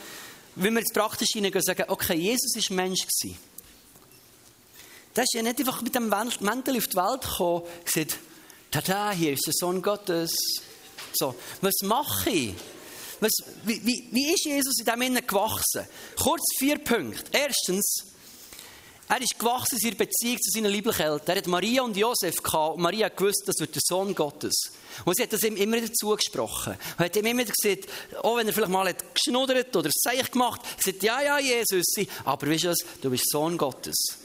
wenn 0.56 0.74
wir 0.74 0.80
jetzt 0.80 0.94
praktisch 0.94 1.28
hineingehen 1.34 1.60
und 1.60 1.66
sagen, 1.66 1.84
okay, 1.90 2.14
Jesus 2.14 2.56
war 2.70 2.76
Mensch. 2.78 3.02
Gewesen. 3.02 3.38
Der 5.14 5.26
ist 5.26 5.34
ja 5.34 5.42
nicht 5.42 5.60
einfach 5.60 5.82
mit 5.82 5.94
dem 5.94 6.08
Mäntel 6.08 6.78
auf 6.78 6.88
die 6.88 6.96
Welt 6.96 7.22
gekommen 7.24 7.62
und 7.62 7.86
gesagt, 7.86 8.20
tada, 8.72 9.12
hier 9.12 9.34
ist 9.34 9.46
der 9.46 9.54
Sohn 9.54 9.82
Gottes. 9.82 10.32
So, 11.14 11.36
was 11.60 11.76
mache 11.82 12.30
ich? 12.30 12.54
Was, 13.20 13.32
wie, 13.66 13.86
wie, 13.86 14.08
wie 14.14 14.34
ist 14.34 14.46
Jesus 14.46 14.80
in 14.80 14.86
diesem 14.86 15.02
Innen 15.02 15.28
gewachsen? 15.28 15.90
Kurz 16.16 16.44
vier 16.58 16.78
Punkte. 16.78 17.26
Erstens, 17.34 18.13
er 19.10 19.22
ist 19.22 19.38
gewachsen 19.38 19.76
in 19.76 19.80
seiner 19.80 19.96
Beziehung 19.96 20.38
zu 20.40 20.52
seinen 20.52 20.72
lieblichen 20.72 21.02
Eltern. 21.02 21.28
Er 21.28 21.36
hat 21.38 21.48
Maria 21.48 21.84
und 21.84 21.98
Josef 21.98 22.42
gehabt. 22.42 22.78
Maria 22.78 23.10
gewusst, 23.10 23.44
das 23.46 23.60
wird 23.60 23.76
der 23.76 23.82
Sohn 23.84 24.16
Gottes. 24.16 24.72
Und 25.06 25.16
sie 25.16 25.24
hat 25.24 25.34
das 25.34 25.44
ihm 25.44 25.56
immer 25.58 25.78
wieder 25.78 25.92
zugesprochen. 25.92 26.78
Und 26.98 27.06
hat 27.06 27.16
ihm 27.16 27.26
immer 27.26 27.42
wieder 27.42 27.52
gesagt, 27.52 27.90
auch 28.24 28.38
wenn 28.38 28.48
er 28.48 28.54
vielleicht 28.54 28.72
mal 28.72 28.88
hat 28.88 29.04
geschnuddert 29.14 29.76
oder 29.76 29.90
Seich 29.94 30.32
gemacht, 30.32 30.62
gesagt, 30.78 31.04
ja, 31.04 31.22
ja, 31.22 31.40
Jesus, 31.40 31.86
aber 32.24 32.50
weißt 32.50 32.64
du 32.64 32.70
was, 32.70 32.80
du 33.02 33.10
bist 33.10 33.30
Sohn 33.30 33.58
Gottes. 33.58 34.23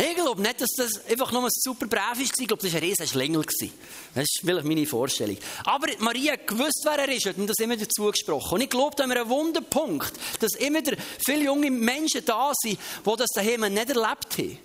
Ich 0.00 0.14
glaube 0.14 0.40
nicht, 0.40 0.58
dass 0.58 0.70
das 0.76 1.04
einfach 1.10 1.30
nur 1.30 1.44
ein 1.44 1.50
super 1.50 1.86
brav 1.86 2.16
war. 2.16 2.22
Ich 2.22 2.32
glaube, 2.32 2.62
das 2.62 2.72
war 2.72 2.80
ein 2.80 2.88
riesen 2.88 3.06
Schlingel. 3.06 3.44
Das 3.44 4.24
ist 4.24 4.40
vielleicht 4.40 4.64
meine 4.64 4.86
Vorstellung. 4.86 5.36
Aber 5.64 5.88
Maria 5.98 6.36
gewusst, 6.36 6.80
wer 6.84 7.00
er 7.00 7.08
ist, 7.14 7.26
hat 7.26 7.36
ihm 7.36 7.46
das 7.46 7.58
immer 7.58 7.76
dazu 7.76 8.10
gesprochen. 8.10 8.54
Und 8.54 8.60
ich 8.62 8.70
glaube, 8.70 8.96
da 8.96 9.02
haben 9.02 9.10
wir 9.10 9.20
einen 9.20 9.28
Wunderpunkt, 9.28 10.12
dass 10.38 10.54
immer 10.54 10.80
viele 11.26 11.44
junge 11.44 11.70
Menschen 11.70 12.24
da 12.24 12.50
sind, 12.62 12.78
die 13.04 13.16
das 13.16 13.28
daheim 13.34 13.60
nicht 13.60 13.90
erlebt 13.90 14.38
haben. 14.38 14.58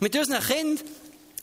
Mit 0.00 0.16
unseren 0.16 0.42
Kindern, 0.42 0.86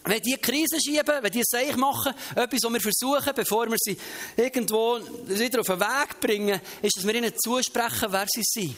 wenn 0.05 0.21
die 0.21 0.37
Krise 0.37 0.79
schieben, 0.81 1.15
wenn 1.21 1.31
die 1.31 1.43
Seich 1.43 1.75
machen, 1.75 2.13
etwas, 2.35 2.63
was 2.63 2.73
wir 2.73 2.81
versuchen, 2.81 3.33
bevor 3.35 3.69
wir 3.69 3.77
sie 3.79 3.97
irgendwo 4.37 4.99
wieder 5.27 5.59
auf 5.59 5.67
den 5.67 5.79
Weg 5.79 6.19
bringen, 6.19 6.61
ist, 6.81 6.97
dass 6.97 7.05
wir 7.05 7.13
ihnen 7.13 7.33
zusprechen, 7.37 8.07
wer 8.09 8.25
sie 8.27 8.43
sind. 8.43 8.75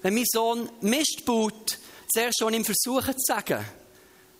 Wenn 0.00 0.14
mein 0.14 0.24
Sohn 0.26 0.68
Mist 0.80 1.24
baut, 1.26 1.78
zuerst 2.12 2.38
schon 2.38 2.54
ihm 2.54 2.64
versuchen 2.64 3.14
zu 3.16 3.24
sagen, 3.26 3.64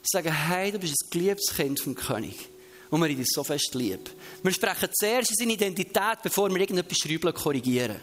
sagen, 0.03 0.33
hey, 0.33 0.73
du 0.73 0.79
bist 0.79 0.95
ein 1.05 1.11
geliebtes 1.11 1.55
Kind 1.55 1.81
vom 1.81 1.95
König. 1.95 2.49
Und 2.91 3.01
wir 3.01 3.09
dich 3.09 3.27
so 3.31 3.43
fest 3.43 3.75
lieb. 3.75 4.11
Wir 4.43 4.53
sprechen 4.53 4.89
zuerst 4.93 5.31
in 5.31 5.37
seine 5.37 5.53
Identität, 5.55 6.19
bevor 6.23 6.51
wir 6.51 6.61
irgendetwas 6.61 6.99
schrübeln 6.99 7.33
korrigieren. 7.33 7.97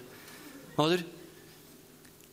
Oder? 0.78 0.98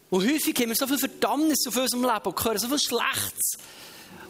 Und 0.09 0.25
häufig 0.25 0.57
haben 0.59 0.69
wir 0.69 0.77
so 0.77 0.87
viel 0.87 0.99
Verdammnis 0.99 1.67
auf 1.67 1.77
unserem 1.77 2.05
Leben 2.05 2.25
und 2.25 2.45
hören 2.45 2.59
so 2.59 2.69
viel 2.69 2.79
Schlechtes. 2.79 3.59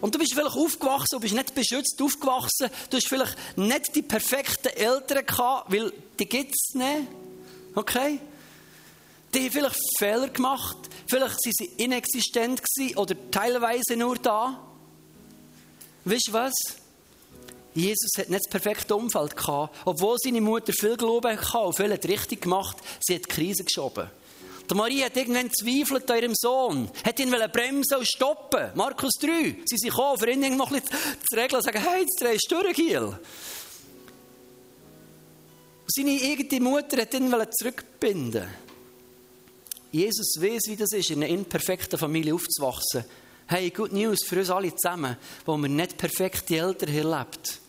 Und 0.00 0.14
du 0.14 0.18
bist 0.18 0.34
vielleicht 0.34 0.56
aufgewachsen, 0.56 1.06
du 1.12 1.20
bist 1.20 1.34
nicht 1.34 1.54
beschützt 1.54 2.00
aufgewachsen, 2.02 2.68
du 2.90 2.96
hast 2.96 3.08
vielleicht 3.08 3.36
nicht 3.56 3.94
die 3.94 4.02
perfekten 4.02 4.68
Eltern 4.68 5.24
gehabt, 5.24 5.72
weil 5.72 5.92
die 6.18 6.26
gibt 6.26 6.52
es 6.52 6.74
nicht. 6.74 7.08
Okay? 7.74 8.18
Die 9.36 9.42
haben 9.42 9.50
vielleicht 9.50 9.98
Fehler 9.98 10.28
gemacht, 10.28 10.78
vielleicht 11.06 11.34
waren 11.44 11.52
sie 11.52 11.64
inexistent 11.76 12.62
oder 12.94 13.14
teilweise 13.30 13.94
nur 13.94 14.16
da. 14.16 14.58
Weißt 16.06 16.28
du 16.28 16.32
was? 16.32 16.54
Jesus 17.74 18.12
hat 18.16 18.30
nicht 18.30 18.46
das 18.46 18.50
perfekte 18.50 18.96
Umfeld 18.96 19.36
gehabt, 19.36 19.76
obwohl 19.84 20.16
seine 20.18 20.40
Mutter 20.40 20.72
viel 20.72 20.96
Glauben 20.96 21.38
hatte 21.38 21.58
und 21.58 21.76
viel 21.76 21.92
richtig 21.92 22.40
gemacht, 22.40 22.78
sie 23.00 23.16
hat 23.16 23.26
die 23.26 23.28
Krise 23.28 23.64
geschoben. 23.64 24.08
Die 24.70 24.74
Maria 24.74 25.04
hat 25.04 25.16
irgendwann 25.18 25.52
zweifelt 25.52 26.10
an 26.10 26.18
ihrem 26.18 26.34
Sohn, 26.34 26.90
hat 27.04 27.20
ihn 27.20 27.30
bremsen 27.30 27.98
und 27.98 28.08
stoppen. 28.08 28.70
Markus 28.74 29.12
3, 29.20 29.56
sie 29.66 29.76
sind 29.76 29.90
gekommen, 29.90 30.18
für 30.18 30.30
ihn 30.30 30.56
noch 30.56 30.70
ein 30.70 30.80
bisschen 30.80 30.98
zu 31.28 31.36
regeln 31.36 31.56
und 31.56 31.62
sagen, 31.62 31.82
hey, 31.82 32.00
jetzt 32.00 32.22
drehst 32.22 32.46
du 32.50 32.62
durch, 32.62 32.74
Giel. 32.74 33.18
Seine 35.88 36.20
eigene 36.22 36.60
Mutter 36.64 37.02
hat 37.02 37.12
ihn 37.12 37.30
zurückbinden 37.60 38.65
Jesus 39.96 40.36
weiß, 40.38 40.64
wie 40.66 40.76
das 40.76 40.92
ist, 40.92 41.10
in 41.10 41.22
einer 41.22 41.32
imperfekten 41.32 41.98
Familie 41.98 42.34
aufzuwachsen. 42.34 43.04
Hey, 43.46 43.70
good 43.70 43.92
News 43.92 44.24
für 44.24 44.38
uns 44.38 44.50
alle 44.50 44.74
zusammen, 44.74 45.16
wo 45.44 45.56
wir 45.56 45.68
nicht 45.68 45.96
perfekte 45.96 46.56
Eltern 46.56 46.94
erlebt. 46.94 47.60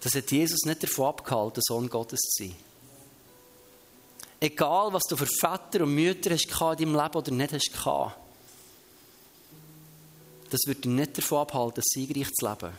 Das 0.00 0.14
hat 0.14 0.30
Jesus 0.30 0.64
nicht 0.64 0.82
davon 0.82 1.06
abgehalten, 1.06 1.62
Sohn 1.62 1.88
Gottes 1.88 2.20
zu 2.20 2.44
sein. 2.44 2.56
Egal, 4.40 4.92
was 4.92 5.04
du 5.04 5.16
für 5.16 5.26
Väter 5.26 5.84
und 5.84 5.94
Mütter 5.94 6.30
hast 6.30 6.46
in 6.46 6.58
deinem 6.58 6.94
Leben 6.94 7.16
oder 7.16 7.30
nicht 7.30 7.52
hast 7.52 8.14
das 10.54 10.60
wird 10.68 10.84
dich 10.84 10.92
nicht 10.92 11.18
davon 11.18 11.38
abhalten, 11.38 11.82
siegreich 11.84 12.32
zu 12.32 12.46
leben. 12.46 12.72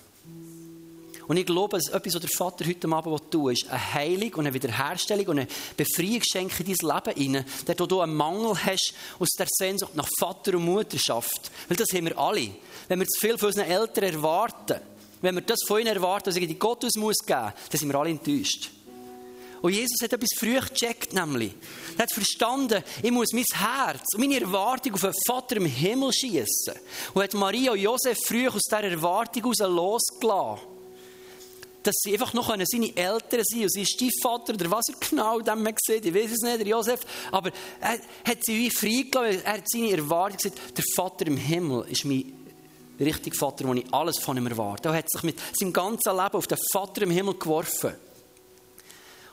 Und 1.28 1.38
ich 1.38 1.46
glaube, 1.46 1.78
dass 1.78 1.90
etwas, 1.90 2.16
was 2.16 2.22
der 2.22 2.30
Vater 2.30 2.66
heute 2.66 2.88
Abend 2.88 3.32
tun 3.32 3.52
ist 3.52 3.68
eine 3.70 3.94
Heilung 3.94 4.34
und 4.36 4.46
eine 4.46 4.54
Wiederherstellung 4.54 5.28
und 5.28 5.40
eine 5.40 5.48
Befreiung 5.76 6.22
schenken 6.22 6.66
in 6.66 6.76
dein 6.76 6.96
Leben 6.96 7.20
hinein. 7.20 7.46
Dort, 7.66 7.80
wo 7.80 7.86
du 7.86 8.02
einen 8.02 8.16
Mangel 8.16 8.56
hast 8.64 8.94
aus 9.20 9.30
der 9.38 9.48
Sehnsucht 9.50 9.96
nach 9.96 10.08
Vater 10.20 10.56
und 10.56 10.66
Mutterschaft. 10.66 11.52
Weil 11.68 11.78
das 11.78 11.88
haben 11.94 12.06
wir 12.06 12.18
alle. 12.18 12.50
Wenn 12.88 13.00
wir 13.00 13.08
zu 13.08 13.20
viel 13.20 13.38
von 13.38 13.48
unseren 13.48 13.70
Eltern 13.70 14.04
erwarten, 14.04 14.80
wenn 15.22 15.36
wir 15.36 15.42
das 15.42 15.60
von 15.66 15.80
ihnen 15.80 15.96
erwarten, 15.96 16.26
dass 16.26 16.36
ich 16.36 16.60
Gott 16.60 16.86
aus 16.86 16.96
muss 16.96 17.18
geben, 17.26 17.54
dann 17.70 17.80
sind 17.80 17.90
wir 17.90 18.00
alle 18.00 18.12
enttäuscht. 18.12 18.70
Und 19.62 19.74
Jesus 19.74 19.98
hat 20.04 20.14
etwas 20.14 20.30
früh 20.38 20.60
gecheckt, 20.60 21.14
nämlich. 21.14 21.54
Er 21.98 22.04
hat 22.04 22.14
verstanden, 22.14 22.84
ich 23.02 23.10
muss 23.10 23.34
mein 23.34 23.46
Herz 23.52 24.14
und 24.14 24.20
meine 24.20 24.40
Erwartung 24.40 24.94
auf 24.94 25.04
einen 25.04 25.14
Vater 25.26 25.56
im 25.56 25.66
Himmel 25.66 26.14
schießen. 26.14 26.76
Und 27.16 27.24
hat 27.24 27.34
Maria 27.34 27.72
und 27.72 27.80
Josef 27.80 28.20
früh 28.28 28.48
aus 28.48 28.62
dieser 28.62 28.84
Erwartung 28.84 29.42
heraus 29.42 29.58
losgelassen 29.60 30.75
dass 31.86 31.96
sie 32.02 32.14
einfach 32.14 32.34
noch 32.34 32.50
seine 32.50 32.98
Eltern 32.98 33.42
sein 33.44 33.62
und 33.62 33.72
sein 33.72 33.86
Stiefvater 33.86 34.56
oder 34.56 34.72
was 34.72 34.86
er 34.90 34.96
genau 35.08 35.40
dem 35.40 35.62
man 35.62 35.76
sieht, 35.78 36.06
ich 36.06 36.14
weiß 36.14 36.32
es 36.32 36.42
nicht, 36.42 36.60
der 36.60 36.68
Josef, 36.68 37.02
aber 37.32 37.52
er 37.80 38.00
hat 38.26 38.40
sie 38.42 38.58
wie 38.58 38.70
freigelassen, 38.72 39.44
er 39.44 39.54
hat 39.54 39.70
seine 39.70 39.92
Erwartung 39.92 40.38
gesagt, 40.38 40.78
der 40.78 40.84
Vater 40.96 41.28
im 41.28 41.38
Himmel 41.38 41.86
ist 41.90 42.04
mein 42.06 42.34
richtiger 43.00 43.36
Vater, 43.36 43.68
wo 43.68 43.74
ich 43.74 43.86
alles 43.94 44.20
von 44.20 44.38
ihm 44.38 44.48
erwarte. 44.48 44.90
Er 44.90 44.96
hat 44.96 45.10
sich 45.10 45.24
mit 45.24 45.38
seinem 45.60 45.74
ganzen 45.74 46.16
Leben 46.16 46.36
auf 46.36 46.48
den 46.48 46.58
Vater 46.72 47.04
im 47.04 47.12
Himmel 47.12 47.36
geworfen. 47.36 47.94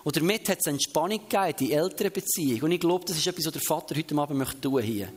Und 0.04 0.16
damit 0.16 0.48
hat 0.48 0.58
es 0.60 0.70
Entspannung 0.70 1.20
gegeben, 1.28 1.54
die 1.60 1.72
ältere 1.72 2.10
Beziehung. 2.10 2.62
Und 2.62 2.72
ich 2.72 2.80
glaube, 2.80 3.04
das 3.06 3.16
ist 3.16 3.26
etwas, 3.26 3.46
was 3.46 3.52
der 3.52 3.62
Vater 3.62 3.96
heute 3.96 4.16
Abend 4.16 4.38
möchte 4.38 4.60
tun 4.60 4.82
hier. 4.82 5.08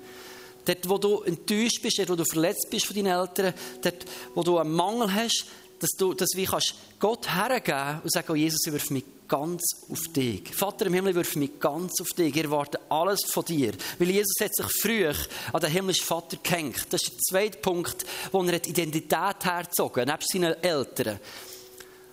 Dort, 0.63 0.89
wo 0.89 0.98
du 0.98 1.21
enttäuscht 1.21 1.82
bist, 1.82 1.98
dort, 2.00 2.10
wo 2.10 2.15
du 2.15 2.26
verletzt 2.26 2.67
bist 2.69 2.86
von 2.86 2.95
deinen 2.95 3.19
Eltern, 3.19 3.54
dort, 3.82 4.06
wo 4.34 4.43
du 4.43 4.58
einen 4.58 4.71
Mangel 4.71 5.13
hast, 5.13 5.45
dass 5.80 5.92
du 5.92 6.14
das 6.14 6.30
wie 6.36 6.46
kannst 6.46 6.76
Gott 7.00 7.34
hergeben 7.34 8.02
und 8.04 8.12
sagen, 8.12 8.32
oh 8.32 8.36
Jesus, 8.36 8.66
ich 8.66 8.74
wirf 8.74 8.90
mich 8.90 9.04
ganz 9.28 9.64
auf 9.90 10.08
dich. 10.10 10.54
Vater 10.54 10.86
im 10.86 10.94
Himmel, 10.94 11.12
ich 11.12 11.16
wirf 11.16 11.36
mich 11.36 11.60
ganz 11.60 12.00
auf 12.02 12.10
dich. 12.10 12.36
Ich 12.36 12.44
erwarte 12.44 12.80
alles 12.90 13.22
von 13.26 13.44
dir. 13.46 13.74
Weil 14.00 14.10
Jesus 14.10 14.36
hat 14.42 14.56
sich 14.56 14.82
früh 14.82 15.08
an 15.08 15.62
den 15.62 15.72
himmlischen 15.72 16.06
Vater 16.06 16.38
gehängt. 16.42 16.88
Das 16.90 17.02
ist 17.02 17.14
der 17.14 17.20
zweite 17.20 17.58
Punkt, 17.58 18.06
wo 18.32 18.44
er 18.44 18.60
die 18.60 18.70
Identität 18.70 19.44
herzogen 19.44 20.08
nebst 20.08 20.32
seinen 20.32 20.62
Eltern. 20.64 21.20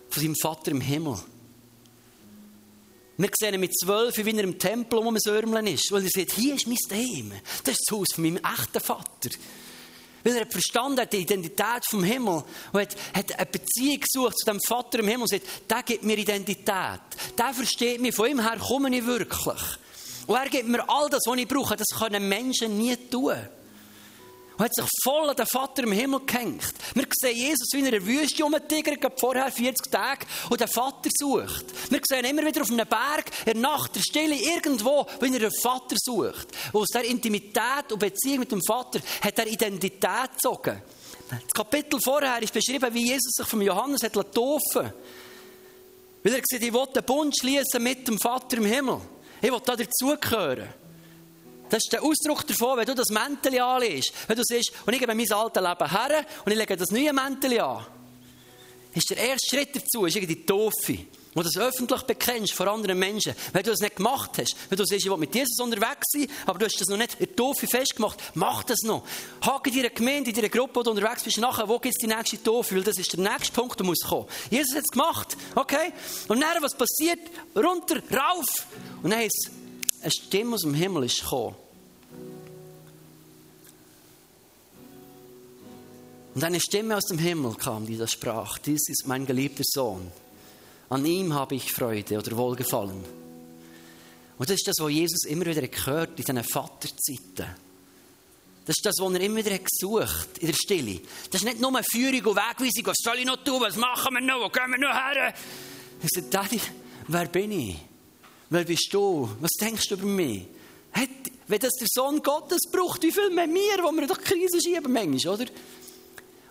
Von 0.09 0.23
seinem 0.23 0.35
Vater 0.35 0.71
im 0.71 0.81
Himmel. 0.81 1.17
Wir 3.15 3.29
sehen 3.39 3.53
ihn 3.53 3.59
mit 3.59 3.77
zwölf, 3.77 4.17
wie 4.17 4.37
er 4.37 4.43
im 4.43 4.57
Tempel 4.57 4.99
um 4.99 5.07
ein 5.07 5.19
Sörmlen 5.19 5.67
ist. 5.67 5.91
Weil 5.91 6.03
er 6.03 6.09
sagt, 6.09 6.31
hier 6.31 6.55
ist 6.55 6.67
mein 6.67 6.77
Heim. 6.91 7.31
Das 7.63 7.75
ist 7.75 7.83
das 7.87 7.97
Haus 7.97 8.07
von 8.13 8.23
meinem 8.23 8.37
echten 8.37 8.79
Vater. 8.79 9.29
Weil 10.23 10.37
er 10.37 10.47
verstanden 10.47 11.01
hat, 11.01 11.11
die 11.11 11.17
Identität 11.17 11.83
vom 11.89 12.03
Himmel 12.03 12.43
und 12.71 12.81
hat, 12.81 12.95
hat 13.13 13.35
eine 13.37 13.45
Beziehung 13.45 13.99
gesucht 13.99 14.37
zu 14.37 14.45
dem 14.45 14.59
Vater 14.65 14.99
im 14.99 15.07
Himmel 15.07 15.23
und 15.23 15.29
sagt, 15.29 15.45
der 15.69 15.83
gibt 15.83 16.03
mir 16.03 16.17
Identität. 16.17 17.01
Der 17.37 17.53
versteht 17.53 18.01
mich, 18.01 18.15
von 18.15 18.29
ihm 18.29 18.39
her 18.39 18.57
komme 18.57 18.95
ich 18.95 19.05
wirklich. 19.05 19.61
Und 20.25 20.35
er 20.35 20.49
gibt 20.49 20.69
mir 20.69 20.87
all 20.89 21.09
das, 21.09 21.23
was 21.25 21.37
ich 21.37 21.47
brauche. 21.47 21.75
Das 21.75 21.87
können 21.99 22.29
Menschen 22.29 22.77
nie 22.77 22.95
tun 22.95 23.35
und 24.57 24.65
hat 24.65 24.75
sich 24.75 24.85
voll 25.03 25.29
an 25.29 25.35
den 25.35 25.47
Vater 25.47 25.83
im 25.83 25.91
Himmel 25.91 26.21
gehängt. 26.25 26.73
Wir 26.93 27.05
sehen 27.11 27.35
Jesus, 27.35 27.69
wie 27.73 27.81
er 27.81 27.85
in 27.85 27.91
der 27.91 28.05
Wüste 28.05 28.43
rumtigert, 28.43 29.19
vorher 29.19 29.51
40 29.51 29.91
Tage, 29.91 30.25
und 30.49 30.61
den 30.61 30.67
Vater 30.67 31.09
sucht. 31.17 31.65
Wir 31.89 31.99
sehen 32.03 32.25
immer 32.25 32.45
wieder 32.45 32.61
auf 32.61 32.69
einem 32.69 32.87
Berg, 32.87 33.31
in 33.45 33.53
der 33.53 33.61
Nacht, 33.61 33.95
der 33.95 34.01
Stille, 34.01 34.35
irgendwo, 34.35 35.07
wie 35.19 35.33
er 35.33 35.39
den 35.39 35.51
Vater 35.61 35.95
sucht. 35.97 36.47
Und 36.71 36.81
aus 36.81 36.89
der 36.89 37.05
Intimität 37.05 37.91
und 37.91 37.99
Beziehung 37.99 38.39
mit 38.39 38.51
dem 38.51 38.61
Vater 38.63 38.99
hat 39.21 39.39
er 39.39 39.47
Identität 39.47 40.33
gezogen. 40.33 40.81
Das 41.29 41.53
Kapitel 41.53 41.99
vorher 41.99 42.41
ist 42.41 42.53
beschrieben, 42.53 42.93
wie 42.93 43.07
Jesus 43.07 43.31
sich 43.31 43.47
von 43.47 43.61
Johannes 43.61 44.03
hat 44.03 44.13
taufen 44.13 44.93
Weil 46.23 46.33
er 46.33 46.41
gesagt 46.41 46.63
ich 46.63 46.73
will 46.73 46.87
den 46.93 47.03
Bund 47.03 47.35
schließen 47.37 47.81
mit 47.81 48.07
dem 48.07 48.19
Vater 48.19 48.57
im 48.57 48.65
Himmel. 48.65 49.01
Ich 49.41 49.51
will 49.51 49.61
da 49.65 49.75
dazugehören. 49.75 50.82
Das 51.73 51.85
ist 51.85 51.91
der 51.91 52.03
Ausdruck 52.03 52.45
davon, 52.45 52.77
wenn 52.77 52.85
du 52.85 52.93
das 52.93 53.09
Mäntel 53.09 53.59
anlegst. 53.59 54.13
Wenn 54.27 54.37
du 54.37 54.43
siehst, 54.43 54.71
und 54.85 54.93
ich 54.93 54.99
gebe 54.99 55.15
mein 55.15 55.31
altes 55.31 55.63
Leben 55.63 55.89
her 55.89 56.25
und 56.45 56.51
ich 56.51 56.57
lege 56.59 56.77
das 56.77 56.91
neue 56.91 57.11
Mäntel 57.11 57.59
an. 57.61 57.83
Ist 58.93 59.09
der 59.09 59.17
erste 59.17 59.55
Schritt 59.55 59.75
dazu, 59.75 60.05
ist 60.05 60.15
irgendwie 60.15 60.35
die 60.35 60.45
Taufe. 60.45 60.99
Wo 61.33 61.41
du 61.41 61.49
das 61.49 61.57
öffentlich 61.57 62.03
bekennst 62.03 62.53
vor 62.53 62.67
anderen 62.67 62.99
Menschen. 62.99 63.33
Wenn 63.53 63.63
du 63.63 63.71
das 63.71 63.79
nicht 63.79 63.95
gemacht 63.95 64.37
hast, 64.37 64.55
wenn 64.69 64.77
du 64.77 64.85
siehst, 64.85 65.03
ich 65.03 65.09
will 65.09 65.17
mit 65.17 65.33
Jesus 65.33 65.59
unterwegs 65.59 66.11
sein, 66.11 66.27
aber 66.45 66.59
du 66.59 66.65
hast 66.65 66.79
das 66.79 66.89
noch 66.89 66.97
nicht 66.97 67.15
in 67.15 67.25
der 67.25 67.35
Taufe 67.35 67.65
festgemacht, 67.65 68.19
mach 68.35 68.63
das 68.65 68.83
noch. 68.83 69.03
Hake 69.41 69.71
in 69.71 69.77
deiner 69.77 69.89
Gemeinde, 69.89 70.29
in 70.29 70.35
deiner 70.35 70.49
Gruppe, 70.49 70.75
wo 70.75 70.83
du 70.83 70.91
unterwegs 70.91 71.23
bist, 71.23 71.39
nachher, 71.39 71.67
wo 71.67 71.79
gibt 71.79 71.95
es 71.95 71.99
die 71.99 72.05
nächste 72.05 72.43
Taufe? 72.43 72.75
Weil 72.75 72.83
das 72.83 72.99
ist 72.99 73.13
der 73.13 73.19
nächste 73.19 73.51
Punkt, 73.51 73.79
der 73.79 73.87
muss 73.87 74.01
kommen. 74.01 74.27
Jesus 74.51 74.75
hat 74.75 74.83
es 74.83 74.91
gemacht, 74.91 75.35
okay? 75.55 75.91
Und 76.27 76.39
dann, 76.39 76.61
was 76.61 76.75
passiert? 76.75 77.31
Runter, 77.55 77.95
rauf. 78.15 78.45
Und 79.01 79.09
dann 79.09 79.21
ist 79.21 79.49
eine 80.03 80.11
Stimme 80.11 80.53
aus 80.53 80.61
dem 80.61 80.75
Himmel 80.75 81.05
ist 81.05 81.21
gekommen. 81.21 81.55
Und 86.35 86.43
eine 86.43 86.59
Stimme 86.59 86.97
aus 86.97 87.05
dem 87.05 87.19
Himmel 87.19 87.55
kam, 87.55 87.85
die 87.85 87.97
da 87.97 88.07
sprach, 88.07 88.57
dies 88.57 88.89
ist 88.89 89.07
mein 89.07 89.25
geliebter 89.25 89.63
Sohn. 89.65 90.11
An 90.89 91.05
ihm 91.05 91.33
habe 91.33 91.55
ich 91.55 91.71
Freude 91.71 92.17
oder 92.17 92.35
Wohlgefallen. 92.35 93.03
Und 94.37 94.49
das 94.49 94.55
ist 94.55 94.67
das, 94.67 94.75
was 94.79 94.91
Jesus 94.91 95.25
immer 95.25 95.45
wieder 95.45 95.67
gehört 95.67 96.11
in 96.11 96.15
diesen 96.25 96.43
Vaterzeiten. 96.43 97.45
Das 98.65 98.77
ist 98.77 98.85
das, 98.85 98.95
was 98.99 99.13
er 99.13 99.21
immer 99.21 99.37
wieder 99.37 99.59
gesucht 99.59 100.37
in 100.39 100.47
der 100.47 100.53
Stille. 100.53 101.01
Das 101.29 101.41
ist 101.41 101.45
nicht 101.45 101.59
nur 101.59 101.69
eine 101.69 101.83
Führung 101.83 102.25
und 102.25 102.37
Wegweisung, 102.37 102.85
was 102.85 102.97
soll 102.97 103.19
ich 103.19 103.25
noch 103.25 103.43
tun, 103.43 103.61
was 103.61 103.75
machen 103.75 104.13
wir 104.13 104.21
noch, 104.21 104.39
wo 104.39 104.49
gehen 104.49 104.71
wir 104.71 104.79
noch 104.79 104.93
her? 104.93 105.33
Er 106.01 106.09
sagt, 106.09 106.33
Daddy, 106.33 106.61
wer 107.07 107.25
bin 107.25 107.51
ich? 107.51 107.75
Wer 108.49 108.63
bist 108.63 108.87
du? 108.91 109.29
Was 109.39 109.51
denkst 109.59 109.87
du 109.89 109.95
über 109.95 110.05
mich? 110.05 110.45
Hat, 110.93 111.09
wenn 111.47 111.59
das 111.59 111.73
der 111.73 111.87
Sohn 111.91 112.21
Gottes 112.21 112.61
braucht, 112.71 113.03
wie 113.03 113.11
viel 113.11 113.29
mehr 113.31 113.47
mir, 113.47 113.83
wo 113.83 113.91
wir 113.91 114.07
doch 114.07 114.19
Krise 114.21 114.61
schieben 114.61 114.93
manchmal, 114.93 115.35
oder? 115.35 115.45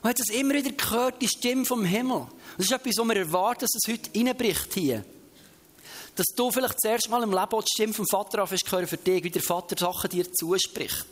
Und 0.03 0.09
hat 0.09 0.19
das 0.19 0.31
immer 0.31 0.55
wieder 0.55 0.73
gehört, 0.73 1.23
die 1.23 1.29
Stimme 1.29 1.65
vom 1.65 1.85
Himmel. 1.85 2.27
das 2.57 2.67
ist 2.67 2.73
etwas, 2.73 2.99
was 2.99 3.09
wir 3.09 3.17
erwarten, 3.17 3.61
dass 3.61 3.71
es 3.75 3.93
heute 3.93 4.11
reinbricht 4.19 4.75
hier. 4.75 5.05
Dass 6.17 6.27
du 6.35 6.51
vielleicht 6.51 6.81
zuerst 6.81 7.09
mal 7.09 7.23
im 7.23 7.31
Leben 7.31 7.49
die 7.51 7.73
Stimme 7.73 7.95
vom 7.95 8.07
Vater 8.07 8.43
hast 8.43 8.73
hören 8.73 8.87
für 8.89 8.97
dich, 8.97 9.23
wie 9.23 9.31
der 9.31 9.43
Vater 9.43 9.77
Sachen 9.79 10.11
dir 10.11 10.31
zuspricht. 10.33 11.07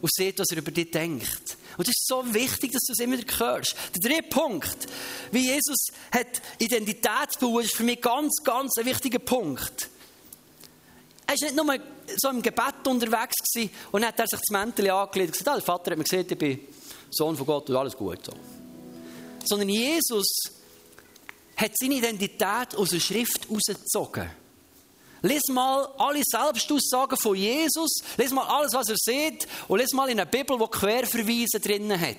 Und 0.00 0.12
sieht, 0.12 0.38
was 0.38 0.48
er 0.50 0.58
über 0.58 0.70
dich 0.70 0.90
denkt. 0.90 1.56
Und 1.76 1.88
es 1.88 1.94
ist 1.96 2.06
so 2.06 2.22
wichtig, 2.32 2.72
dass 2.72 2.82
du 2.86 2.92
es 2.92 2.98
immer 3.00 3.18
wieder 3.18 3.38
hörst. 3.38 3.74
Der 3.94 4.10
dritte 4.10 4.28
Punkt, 4.28 4.86
wie 5.30 5.46
Jesus 5.46 5.88
hat 6.12 6.42
Identität 6.58 7.38
bauen, 7.40 7.64
ist 7.64 7.74
für 7.74 7.84
mich 7.84 8.00
ganz, 8.00 8.36
ganz 8.44 8.76
ein 8.78 8.86
wichtiger 8.86 9.20
Punkt. 9.20 9.90
Er 11.26 11.34
war 11.34 11.40
nicht 11.40 11.56
nur 11.56 11.78
so 12.16 12.28
im 12.30 12.42
Gebet 12.42 12.86
unterwegs 12.86 13.36
und 13.92 14.02
dann 14.02 14.06
hat 14.06 14.18
er 14.18 14.26
sich 14.26 14.40
das 14.40 14.50
Mäntel 14.50 14.90
angelegt 14.90 15.28
und 15.28 15.32
gesagt, 15.38 15.48
ah, 15.48 15.54
der 15.54 15.62
Vater 15.62 15.90
hat 15.92 15.98
mir 15.98 16.04
gesagt, 16.04 16.32
ich 16.32 16.38
bin 16.38 16.60
Sohn 17.12 17.36
von 17.36 17.46
Gott 17.46 17.70
und 17.70 17.76
alles 17.76 17.96
gut. 17.96 18.24
So. 18.24 18.32
Sondern 19.44 19.68
Jesus 19.68 20.26
hat 21.56 21.72
seine 21.78 21.94
Identität 21.94 22.74
aus 22.76 22.90
der 22.90 23.00
Schrift 23.00 23.48
herausgezogen. 23.48 24.30
Lies 25.22 25.46
mal 25.50 25.88
alle 25.98 26.22
Selbstaussagen 26.24 27.16
von 27.16 27.36
Jesus, 27.36 27.90
lies 28.16 28.32
mal 28.32 28.44
alles, 28.44 28.72
was 28.72 28.88
er 28.88 28.96
sieht, 28.96 29.46
und 29.68 29.78
lies 29.78 29.92
mal 29.92 30.10
in 30.10 30.18
einer 30.18 30.28
Bibel, 30.28 30.58
die 30.58 30.66
Querverweise 30.66 31.60
drinnen 31.60 32.00
hat. 32.00 32.16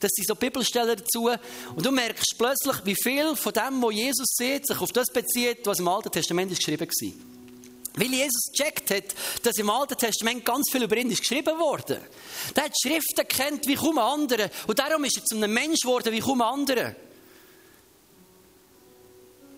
Das 0.00 0.10
sind 0.14 0.28
so 0.28 0.34
Bibelstellen 0.34 0.96
dazu. 0.96 1.30
Und 1.74 1.84
du 1.84 1.90
merkst 1.90 2.34
plötzlich, 2.36 2.76
wie 2.84 2.94
viel 2.94 3.34
von 3.34 3.52
dem, 3.52 3.82
was 3.82 3.94
Jesus 3.94 4.26
sieht, 4.36 4.66
sich 4.66 4.80
auf 4.80 4.92
das 4.92 5.08
bezieht, 5.12 5.66
was 5.66 5.80
im 5.80 5.88
Alten 5.88 6.10
Testament 6.10 6.50
geschrieben 6.50 6.86
war. 6.86 7.37
Weil 7.94 8.12
Jesus 8.12 8.52
gecheckt 8.56 8.90
hat, 8.90 9.14
dass 9.42 9.56
im 9.56 9.70
Alten 9.70 9.96
Testament 9.96 10.44
ganz 10.44 10.70
viel 10.70 10.84
über 10.84 10.96
ihn 10.96 11.10
ist 11.10 11.20
geschrieben 11.20 11.58
wurde. 11.58 12.00
Der 12.54 12.64
hat 12.64 12.72
Schriften 12.80 13.26
kennt 13.26 13.66
wie 13.66 13.74
kaum 13.74 13.98
andere. 13.98 14.50
Und 14.66 14.78
darum 14.78 15.04
ist 15.04 15.16
er 15.16 15.24
zu 15.24 15.36
einem 15.36 15.52
Mensch 15.52 15.80
geworden 15.80 16.12
wie 16.12 16.20
kaum 16.20 16.40
andere. 16.40 16.94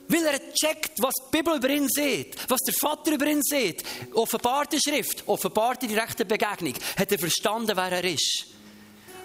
Weil 0.08 0.24
er 0.26 0.52
checkt, 0.54 1.00
was 1.00 1.14
die 1.14 1.36
Bibel 1.36 1.56
über 1.56 1.68
ihn 1.68 1.88
sieht, 1.88 2.34
was 2.48 2.58
der 2.66 2.74
Vater 2.74 3.12
über 3.12 3.26
ihn 3.26 3.42
sieht. 3.42 3.84
Offenbarte 4.14 4.78
Schrift, 4.80 5.22
offenbarte 5.28 5.86
direkte 5.86 6.24
Begegnung. 6.24 6.74
Hat 6.96 7.12
er 7.12 7.18
verstanden, 7.18 7.76
wer 7.76 7.92
er 7.92 8.04
ist. 8.04 8.46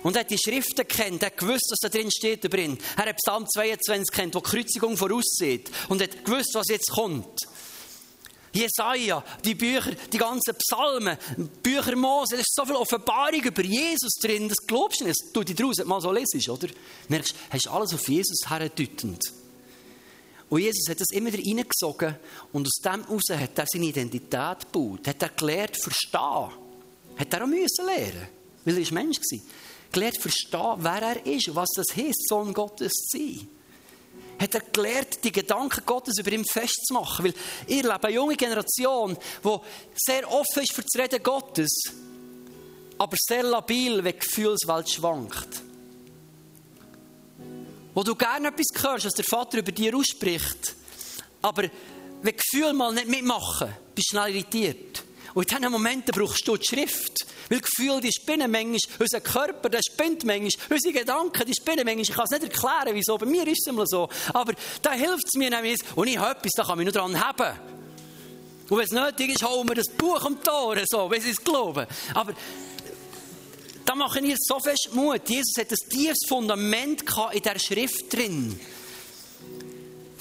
Und 0.04 0.15
er 0.15 0.20
hat 0.20 0.30
die 0.30 0.38
Schriften 0.38 0.88
kennt, 0.88 1.24
er 1.24 1.32
hat 1.32 1.38
gewusst, 1.38 1.72
was 1.72 1.80
da 1.82 1.89
drin 1.89 2.12
steht 2.12 2.44
über 2.44 2.60
ihn. 2.60 2.78
Er 2.96 3.08
hat 3.08 3.15
Psalm 3.15 3.48
22 3.48 4.15
kennt, 4.15 4.36
wo 4.36 4.39
die 4.39 4.50
Kreuzigung 4.52 4.96
voraussieht. 4.96 5.72
Und 5.89 6.04
hat 6.04 6.24
gewusst, 6.24 6.54
was 6.54 6.68
jetzt 6.68 6.91
kommt. 6.91 7.39
Jesaja, 8.56 9.24
die 9.44 9.56
Bücher, 9.56 9.91
die 10.12 10.18
ganzen 10.18 10.56
Psalmen, 10.56 11.18
Bücher 11.62 11.96
Mose, 11.96 12.36
da 12.36 12.41
ist 12.41 12.54
so 12.54 12.65
viel 12.65 12.76
Offenbarung 12.76 13.41
über 13.41 13.63
Jesus 13.63 14.13
drin, 14.22 14.48
das 14.48 14.58
glaubst 14.65 15.02
du 15.02 15.06
nicht, 15.06 15.20
du 15.34 15.44
die 15.44 15.56
draus 15.56 15.84
mal 15.86 16.00
so 16.00 16.12
lesest, 16.12 16.50
oder? 16.50 16.68
Merkst, 17.10 17.36
hast 17.50 17.68
alles 17.68 17.94
auf 17.94 18.08
Jesus 18.08 18.50
herdeutend. 18.50 19.22
Und 20.48 20.62
Jesus 20.62 20.88
hat 20.89 21.02
das 21.02 21.12
immer 21.12 21.34
wieder 21.34 21.44
reingesogen 21.44 22.15
und 22.54 22.68
aus 22.68 22.82
dem 22.84 23.04
heraus 23.06 23.24
hat 23.30 23.58
er 23.58 23.65
seine 23.68 23.86
Identität 23.86 24.72
gebaut, 24.72 25.08
hat 25.08 25.22
er 25.22 25.30
gelernt, 25.30 25.78
verstehen. 25.82 26.52
Hat 27.18 27.34
er 27.34 27.44
auch 27.44 27.48
müssen 27.48 27.86
lernen, 27.86 28.28
weil 28.63 28.78
er 28.78 28.94
Mensch 28.94 29.18
war. 29.18 29.39
Gelernt, 29.91 30.22
verstehen, 30.22 30.76
wer 30.78 31.02
er 31.02 31.26
ist 31.26 31.48
und 31.50 31.56
was 31.56 31.70
das 31.76 31.96
heißt, 31.96 32.28
Sohn 32.30 32.54
Gottes 32.54 32.91
zu 32.91 33.18
sein 33.18 33.48
hat 34.39 34.54
er 34.54 34.62
gelernt, 34.62 35.23
die 35.23 35.32
Gedanken 35.32 35.86
Gottes 35.86 36.17
über 36.19 36.32
ihn 36.32 36.45
festzumachen. 36.45 37.25
Weil 37.25 37.34
ihr 37.67 37.84
lebt 37.84 38.06
eine 38.06 38.13
junge 38.13 38.36
Generation, 38.36 39.17
die 39.43 39.58
sehr 39.95 40.30
offen 40.32 40.63
ist 40.63 40.73
für 40.73 40.82
das 40.82 41.01
Reden 41.01 41.23
Gottes, 41.23 41.71
aber 42.97 43.15
sehr 43.19 43.43
labil, 43.43 44.04
wenn 44.04 44.13
die 44.13 44.19
Gefühlswelt 44.19 44.89
schwankt. 44.89 45.62
Wo 47.93 48.04
du 48.04 48.15
gerne 48.15 48.49
etwas 48.49 48.84
hörst, 48.84 49.06
was 49.06 49.13
der 49.13 49.25
Vater 49.25 49.60
über 49.60 49.71
dir 49.71 49.95
ausspricht, 49.95 50.75
aber 51.41 51.69
wenn 52.21 52.36
Gefühle 52.36 52.73
mal 52.73 52.93
nicht 52.93 53.08
mitmachen, 53.08 53.73
bist 53.93 54.12
du 54.12 54.17
schnell 54.17 54.36
irritiert. 54.36 55.05
Und 55.36 55.52
in 55.52 55.58
diesen 55.58 55.71
Momenten 55.71 56.13
brauchst 56.15 56.48
du 56.48 56.56
die 56.56 56.65
Schrift. 56.65 57.26
Weil 57.50 57.60
Gefühle, 57.60 58.00
die 58.00 58.12
spinnen 58.12 58.50
manchmal, 58.50 58.80
unser 59.00 59.19
Körper, 59.19 59.69
der 59.69 59.82
spinnt 59.86 60.24
manchmal, 60.24 60.50
unsere 60.69 60.93
Gedanken, 60.93 61.45
die 61.45 61.54
spinnen 61.54 61.86
manchmal. 61.86 62.04
Ich 62.04 62.13
kann 62.13 62.24
es 62.24 62.32
nicht 62.32 62.43
erklären, 62.43 62.95
wieso, 62.95 63.17
bei 63.17 63.26
mir 63.26 63.45
ist 63.45 63.67
es 63.67 63.67
immer 63.67 63.86
so. 63.86 64.08
Aber 64.34 64.54
da 64.82 64.93
hilft 64.93 65.26
es 65.28 65.38
mir 65.38 65.50
nämlich, 65.50 65.82
und 65.93 66.08
ich 66.08 66.17
habe 66.17 66.39
etwas, 66.39 66.54
da 66.56 66.63
kann 66.63 66.80
ich 66.80 66.86
nur 66.86 66.93
dran 66.93 67.19
haben. 67.19 67.60
Und 68.69 68.78
wenn 68.78 68.86
es 68.86 68.91
nötig 68.91 69.36
ist, 69.36 69.43
holen 69.43 69.67
wir 69.67 69.76
das 69.76 69.89
Buch 69.89 70.24
um 70.26 70.38
die 70.41 70.50
Ohren, 70.50 70.86
so, 70.88 71.12
wie 71.12 71.19
sie 71.19 71.32
es 71.32 71.43
glauben. 71.43 71.86
Aber 72.13 72.34
da 73.86 73.93
machen 73.93 74.24
wir 74.24 74.38
so 74.39 74.60
fest 74.60 74.89
Mut. 74.93 75.30
Jesus 75.30 75.54
hat 75.60 75.69
ein 75.69 75.89
tiefes 75.89 76.26
Fundament 76.28 77.04
in 77.34 77.41
der 77.43 77.60
Schrift 77.60 78.12
drin. 78.12 78.58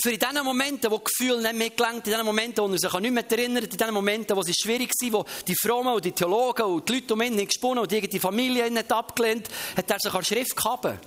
Für 0.04 0.10
in 0.10 0.18
diesen 0.18 0.44
Momenten, 0.44 0.90
wo 0.90 0.98
Gefühl 0.98 1.40
nicht 1.40 1.54
mehr 1.54 1.70
gelangt, 1.70 2.06
in 2.06 2.12
diesen 2.12 2.26
Momenten, 2.26 2.62
wo 2.62 2.70
er 2.70 2.78
sich 2.78 2.92
nicht 2.92 3.10
mehr 3.10 3.30
erinnert, 3.30 3.64
in 3.64 3.70
diesen 3.70 3.94
Momenten, 3.94 4.36
wo 4.36 4.42
es 4.42 4.54
schwierig 4.54 4.90
war, 5.00 5.12
wo 5.20 5.24
die 5.48 5.54
Frommen 5.54 5.94
und 5.94 6.04
die 6.04 6.12
Theologen 6.12 6.66
und 6.66 6.86
die 6.86 6.92
Leute 6.92 7.14
um 7.14 7.22
ihn 7.22 7.46
gesponnen 7.46 7.78
und 7.78 7.90
die 7.90 8.20
Familie 8.20 8.66
ihn 8.66 8.74
nicht 8.74 8.92
abgelehnt, 8.92 9.48
hat 9.74 9.90
er 9.90 9.98
sich 9.98 10.12
an 10.12 10.22
Schrift 10.22 10.54
gehabt. 10.54 10.98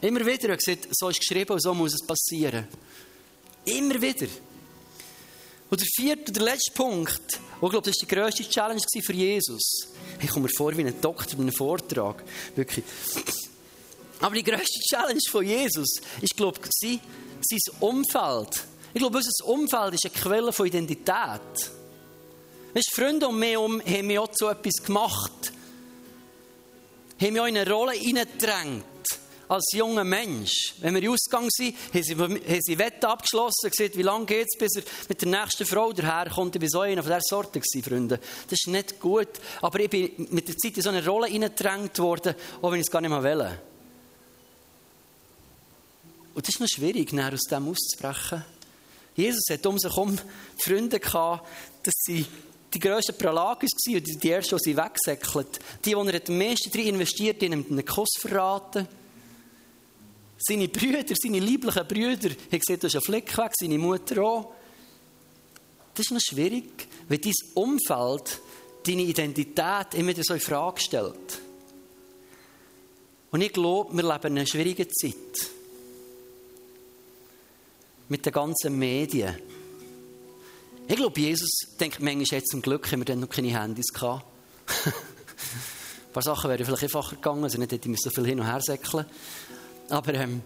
Immer 0.00 0.24
wieder, 0.24 0.48
er 0.48 0.56
gesagt, 0.56 0.88
so 0.92 1.10
ist 1.10 1.20
geschrieben 1.20 1.52
und 1.52 1.62
so 1.62 1.74
muss 1.74 1.92
es 1.92 2.06
passieren. 2.06 2.66
Immer 3.66 4.00
wieder. 4.00 4.26
Und 5.68 5.78
der 5.78 5.88
vierte, 5.94 6.32
der 6.32 6.42
letzte 6.42 6.72
Punkt, 6.72 7.38
wo 7.60 7.66
ich 7.66 7.72
glaube, 7.72 7.90
das 7.90 8.00
war 8.00 8.08
die 8.08 8.14
grösste 8.14 8.48
Challenge 8.48 8.80
für 9.02 9.12
Jesus. 9.12 9.88
Ich 10.22 10.30
komme 10.30 10.44
mir 10.44 10.54
vor 10.56 10.74
wie 10.74 10.86
ein 10.86 10.98
Doktor 11.02 11.36
bei 11.36 11.42
einem 11.42 11.52
Vortrag. 11.52 12.24
Wirklich. 12.56 12.82
Aber 14.20 14.34
die 14.34 14.44
grösste 14.44 14.80
Challenge 14.80 15.20
von 15.28 15.44
Jesus 15.44 16.00
ist, 16.20 16.36
glaube 16.36 16.58
ich, 16.80 17.00
sein 17.42 17.58
Umfeld. 17.80 18.64
Ich 18.92 19.00
glaube, 19.00 19.18
unser 19.18 19.46
Umfeld 19.46 19.94
ist 19.94 20.04
eine 20.04 20.14
Quelle 20.14 20.52
von 20.52 20.66
Identität. 20.66 21.70
Weißt, 22.74 22.94
Freunde 22.94 23.28
um 23.28 23.38
mich 23.38 23.50
herum 23.50 23.80
haben 23.80 24.06
mich 24.06 24.18
auch 24.18 24.30
zu 24.30 24.48
etwas 24.48 24.84
gemacht. 24.84 25.52
Haben 27.20 27.32
mich 27.32 27.40
auch 27.40 27.46
in 27.46 27.56
eine 27.56 27.70
Rolle 27.70 27.92
hineingedrängt. 27.92 28.84
Als 29.48 29.64
junger 29.72 30.04
Mensch. 30.04 30.74
Wenn 30.78 30.94
wir 30.94 31.10
Ausgang 31.10 31.48
sind, 31.50 31.74
haben 31.92 32.60
sie, 32.60 32.78
Wette 32.78 33.08
abgeschlossen, 33.08 33.68
gesagt, 33.68 33.96
wie 33.96 34.02
lange 34.02 34.24
geht 34.26 34.46
es, 34.48 34.56
bis 34.56 34.76
er 34.76 34.82
mit 35.08 35.20
der 35.22 35.28
nächsten 35.28 35.66
Frau 35.66 35.92
daherkommt. 35.92 36.54
Ich 36.54 36.62
war 36.62 36.68
so 36.68 36.80
einer 36.82 37.02
von 37.02 37.10
dieser 37.10 37.20
Sorte, 37.22 37.58
gewesen, 37.58 37.82
Freunde. 37.82 38.20
Das 38.48 38.60
ist 38.60 38.68
nicht 38.68 39.00
gut. 39.00 39.28
Aber 39.60 39.80
ich 39.80 39.90
bin 39.90 40.28
mit 40.30 40.46
der 40.46 40.56
Zeit 40.56 40.76
in 40.76 40.82
so 40.84 40.90
eine 40.90 41.04
Rolle 41.04 41.26
hineingedrängt 41.26 41.98
worden, 41.98 42.36
auch 42.62 42.70
wenn 42.70 42.78
ich 42.78 42.86
es 42.86 42.92
gar 42.92 43.00
nicht 43.00 43.10
mehr 43.10 43.24
will. 43.24 43.58
Und 46.40 46.48
das 46.48 46.54
ist 46.54 46.60
noch 46.60 46.68
schwierig, 46.68 47.12
aus 47.12 47.42
dem 47.50 47.68
auszubrechen. 47.68 48.42
Jesus 49.14 49.42
hat 49.50 49.66
um 49.66 49.78
sich 49.78 49.94
herum 49.94 50.18
Freunde 50.56 50.98
gehabt, 50.98 51.46
dass 51.82 51.92
sie 51.98 52.24
die 52.72 52.78
grössten 52.78 53.18
Prolagis 53.18 53.72
waren 53.72 53.96
und 53.96 54.24
die 54.24 54.30
ersten, 54.30 54.56
die 54.56 54.70
sie 54.70 54.74
wegsäckelt. 54.74 55.60
Die, 55.84 55.90
die 55.90 55.92
er 55.92 56.28
am 56.28 56.38
meisten 56.38 56.70
drin 56.70 56.94
investiert, 56.94 57.42
die 57.42 57.44
ihm 57.44 57.66
einen 57.68 57.84
Kuss 57.84 58.08
verraten. 58.18 58.88
Seine 60.38 60.68
Brüder, 60.68 61.14
seine 61.14 61.40
lieblichen 61.40 61.86
Brüder, 61.86 62.30
haben 62.30 62.58
gesagt, 62.58 62.84
du 62.84 62.86
hast 62.86 62.94
einen 62.94 63.04
Fleck 63.04 63.36
weg, 63.36 63.52
seine 63.60 63.76
Mutter 63.76 64.22
auch. 64.22 64.54
Das 65.92 66.06
ist 66.06 66.10
noch 66.10 66.20
schwierig, 66.22 66.88
wenn 67.06 67.20
dein 67.20 67.34
Umfeld 67.52 68.40
deine 68.86 69.02
Identität 69.02 69.92
immer 69.92 70.08
wieder 70.08 70.22
so 70.24 70.32
in 70.32 70.40
Frage 70.40 70.80
stellt. 70.80 71.38
Und 73.30 73.42
ich 73.42 73.52
glaube, 73.52 73.94
wir 73.94 74.02
leben 74.04 74.26
in 74.28 74.38
einer 74.38 74.46
schwierigen 74.46 74.88
Zeit 74.88 75.59
mit 78.10 78.26
den 78.26 78.32
ganzen 78.32 78.78
Medien. 78.78 79.36
Ich 80.88 80.96
glaube, 80.96 81.18
Jesus 81.18 81.50
denkt 81.78 82.00
manchmal 82.00 82.40
jetzt 82.40 82.50
zum 82.50 82.60
Glück, 82.60 82.90
haben 82.90 83.00
wir 83.00 83.04
dann 83.04 83.20
noch 83.20 83.30
keine 83.30 83.58
Handys 83.58 83.92
gehabt. 83.92 84.26
Ein 84.84 86.12
paar 86.12 86.22
Sachen 86.22 86.50
wären 86.50 86.64
vielleicht 86.66 86.82
einfacher 86.82 87.14
gegangen, 87.14 87.44
also 87.44 87.58
nicht 87.58 87.70
hätte 87.70 87.88
ich 87.88 88.00
so 88.00 88.10
viel 88.10 88.26
hin 88.26 88.40
und 88.40 88.46
her 88.46 88.60
säckeln. 88.60 89.06
Aber 89.88 90.14
ähm, 90.14 90.42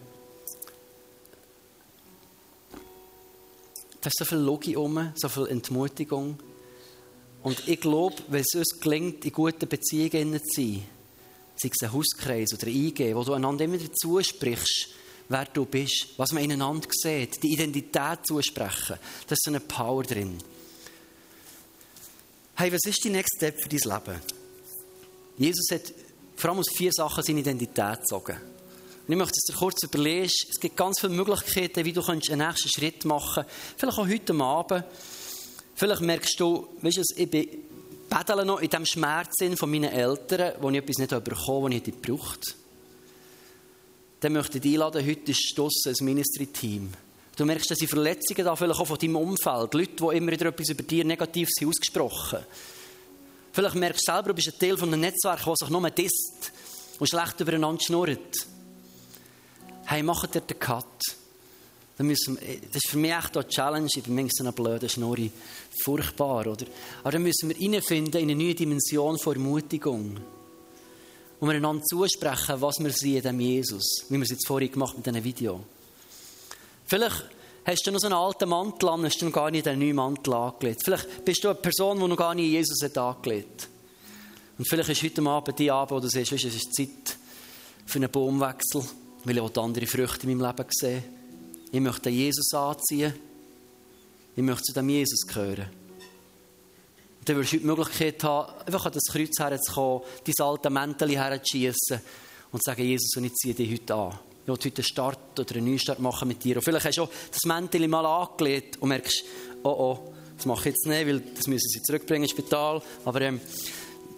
da 4.02 4.08
ist 4.08 4.18
so 4.18 4.26
viel 4.26 4.38
Logik 4.38 4.76
um, 4.76 5.12
so 5.14 5.30
viel 5.30 5.46
Entmutigung. 5.46 6.38
Und 7.42 7.66
ich 7.66 7.80
glaube, 7.80 8.16
wenn 8.28 8.42
es 8.42 8.54
uns 8.54 8.78
gelingt, 8.78 9.24
in 9.24 9.32
guten 9.32 9.66
Beziehungen 9.66 10.38
zu 10.38 10.60
sein, 10.60 10.82
sei 11.56 11.70
es 11.74 11.82
ein 11.82 11.92
Hauskreis 11.94 12.52
oder 12.52 12.66
ein 12.66 12.74
IG, 12.74 13.14
wo 13.14 13.24
du 13.24 13.32
einander 13.32 13.64
immer 13.64 13.78
zusprichst, 13.94 14.88
wer 15.28 15.44
du 15.46 15.64
bist, 15.64 16.08
was 16.16 16.32
man 16.32 16.44
ineinander 16.44 16.88
sieht, 16.90 17.42
die 17.42 17.52
Identität 17.52 18.26
zusprechen. 18.26 18.98
Das 19.26 19.38
ist 19.38 19.48
eine 19.48 19.60
Power 19.60 20.02
drin. 20.02 20.38
Hey, 22.56 22.72
was 22.72 22.84
ist 22.84 23.02
die 23.04 23.10
Next 23.10 23.36
Step 23.36 23.60
für 23.60 23.68
dein 23.68 23.80
Leben? 23.80 24.20
Jesus 25.36 25.66
hat 25.72 25.92
vor 26.36 26.50
allem 26.50 26.60
aus 26.60 26.70
vier 26.74 26.92
Sachen 26.92 27.22
seine 27.22 27.40
Identität 27.40 28.00
gezogen. 28.00 28.36
Und 29.06 29.12
ich 29.12 29.18
möchte 29.18 29.34
es 29.36 29.52
dir 29.52 29.58
kurz 29.58 29.82
überlegen. 29.82 30.26
Es 30.26 30.60
gibt 30.60 30.76
ganz 30.76 31.00
viele 31.00 31.12
Möglichkeiten, 31.12 31.84
wie 31.84 31.92
du 31.92 32.02
einen 32.02 32.20
nächsten 32.20 32.68
Schritt 32.68 33.04
machen 33.04 33.44
kannst. 33.44 33.50
Vielleicht 33.76 33.98
auch 33.98 34.08
heute 34.08 34.34
Abend. 34.34 34.84
Vielleicht 35.74 36.00
merkst 36.00 36.38
du, 36.38 36.68
weißt 36.80 36.98
du, 36.98 37.02
ich 37.16 37.30
bin 37.30 37.48
noch 38.44 38.60
in 38.60 38.70
dem 38.70 38.86
Schmerz 38.86 39.34
von 39.56 39.70
meinen 39.70 39.90
Eltern, 39.90 40.54
wo 40.60 40.70
ich 40.70 40.76
etwas 40.76 40.98
nicht 40.98 41.10
bekommen 41.10 41.64
habe, 41.64 41.70
das 41.70 41.76
ich 41.76 41.86
nicht 41.86 42.02
gebraucht 42.02 42.56
Dann 44.20 44.32
möchte 44.32 44.58
ich 44.58 44.62
dich 44.62 44.74
einladen, 44.74 45.06
heute 45.06 45.30
ist 45.32 45.58
ein 45.58 46.04
Ministry-Team. 46.04 46.92
Du 47.36 47.44
merkst, 47.44 47.70
dass 47.70 47.78
die 47.78 47.86
Verletzungen 47.86 48.44
da 48.44 48.54
vielleicht 48.54 48.80
auch 48.80 48.86
von 48.86 48.98
deinem 48.98 49.16
Umfeld, 49.16 49.74
Leute, 49.74 49.96
die 49.96 50.16
immer 50.16 50.32
wieder 50.32 50.46
etwas 50.46 50.68
über 50.68 50.82
dir 50.82 51.04
negativ 51.04 51.48
sind, 51.50 51.68
ausgesprochen. 51.68 52.38
Vielleicht 53.52 53.74
merkst 53.74 54.08
du 54.08 54.12
selber, 54.12 54.28
du 54.28 54.34
bist 54.34 54.48
ein 54.48 54.58
Teil 54.58 54.76
von 54.76 54.88
einem 54.88 55.00
Netzwerk, 55.00 55.44
das 55.44 55.58
sich 55.58 55.68
nur 55.68 55.90
disst 55.90 56.52
und 56.98 57.08
schlecht 57.08 57.40
übereinander 57.40 57.82
schnurrt. 57.82 58.46
Hey, 59.86 60.02
mach 60.02 60.26
dir 60.26 60.40
den 60.40 60.58
Cut. 60.58 60.86
Das 61.96 62.06
ist 62.06 62.88
für 62.88 62.98
mich 62.98 63.12
echt 63.12 63.36
eine 63.36 63.48
Challenge. 63.48 63.88
Ich 63.94 64.02
bin 64.02 64.14
manchmal 64.14 64.30
so 64.32 64.44
eine 64.44 64.52
blöde 64.52 64.88
Schnurri. 64.88 65.30
Furchtbar, 65.84 66.46
oder? 66.46 66.66
Aber 67.02 67.12
dann 67.12 67.22
müssen 67.22 67.48
wir 67.48 67.56
reinfinden 67.56 68.20
in 68.20 68.30
eine 68.30 68.42
neue 68.42 68.54
Dimension 68.54 69.18
von 69.18 69.34
Ermutigung. 69.34 70.18
Und 71.40 71.48
wir 71.48 71.56
einander 71.56 71.84
zusprechen, 71.84 72.60
was 72.60 72.78
wir 72.78 72.90
sehen 72.90 73.16
in 73.16 73.22
dem 73.22 73.40
Jesus. 73.40 74.04
Wie 74.08 74.16
wir 74.16 74.22
es 74.22 74.30
jetzt 74.30 74.46
vorhin 74.46 74.70
gemacht 74.70 74.96
mit 74.96 75.06
diesem 75.06 75.24
Video. 75.24 75.60
Vielleicht 76.86 77.24
hast 77.64 77.86
du 77.86 77.90
noch 77.90 77.98
so 77.98 78.06
einen 78.06 78.14
alten 78.14 78.48
Mantel 78.48 78.88
an, 78.88 79.04
hast 79.04 79.20
du 79.20 79.26
noch 79.26 79.32
gar 79.32 79.50
nicht 79.50 79.66
einen 79.66 79.80
neuen 79.80 79.96
Mantel 79.96 80.34
angelegt. 80.34 80.82
Vielleicht 80.84 81.24
bist 81.24 81.42
du 81.44 81.48
eine 81.48 81.58
Person, 81.58 81.98
die 81.98 82.06
noch 82.06 82.16
gar 82.16 82.34
nicht 82.34 82.50
Jesus 82.50 82.82
hat 82.82 82.96
angelegt. 82.98 83.68
Und 84.56 84.68
vielleicht 84.68 84.90
ist 84.90 85.02
heute 85.02 85.22
Abend 85.22 85.58
die 85.58 85.70
Abend, 85.70 85.90
wo 85.90 86.00
du 86.00 86.08
siehst, 86.08 86.32
es 86.32 86.44
ist 86.44 86.74
Zeit 86.74 87.18
für 87.86 87.98
einen 87.98 88.10
Baumwechsel, 88.10 88.82
weil 89.24 89.36
ich 89.36 89.58
andere 89.58 89.86
Früchte 89.86 90.26
in 90.26 90.36
meinem 90.36 90.46
Leben 90.48 90.68
sehe. 90.70 91.02
Ich 91.72 91.80
möchte 91.80 92.10
Jesus 92.10 92.52
anziehen. 92.54 93.14
Ich 94.36 94.42
möchte 94.42 94.62
zu 94.62 94.72
dem 94.72 94.88
Jesus 94.88 95.26
gehören. 95.26 95.83
Dann 97.24 97.36
wirst 97.36 97.52
du 97.52 97.58
die 97.58 97.64
Möglichkeit 97.64 98.22
haben, 98.24 98.52
einfach 98.66 98.86
an 98.86 98.92
das 98.92 99.04
Kreuz 99.04 99.38
herzukommen, 99.38 100.02
dein 100.24 100.46
alte 100.46 100.70
Mäntel 100.70 101.10
herzuschießen 101.10 102.00
und 102.52 102.62
zu 102.62 102.70
sagen, 102.70 102.82
Jesus, 102.82 103.16
und 103.16 103.24
ich 103.24 103.34
ziehe 103.34 103.54
dich 103.54 103.72
heute 103.72 103.94
an. 103.94 104.18
Ich 104.42 104.48
will 104.48 104.56
heute 104.56 104.76
einen 104.76 104.84
Start 104.84 105.40
oder 105.40 105.56
einen 105.56 105.70
Neustart 105.70 106.00
machen 106.00 106.28
mit 106.28 106.44
dir. 106.44 106.56
Und 106.56 106.62
vielleicht 106.62 106.84
hast 106.84 106.98
du 106.98 107.02
auch 107.04 107.10
das 107.30 107.44
Mäntel 107.44 107.88
mal 107.88 108.04
angelegt 108.04 108.76
und 108.80 108.90
merkst, 108.90 109.24
oh 109.62 109.68
oh, 109.68 110.14
das 110.36 110.46
mache 110.46 110.68
ich 110.68 110.74
jetzt 110.74 110.86
nicht, 110.86 111.06
weil 111.06 111.20
das 111.20 111.46
müssen 111.46 111.68
sie 111.68 111.80
zurückbringen 111.82 112.24
ins 112.24 112.32
Spital. 112.32 112.82
Aber 113.04 113.20
ähm, 113.22 113.40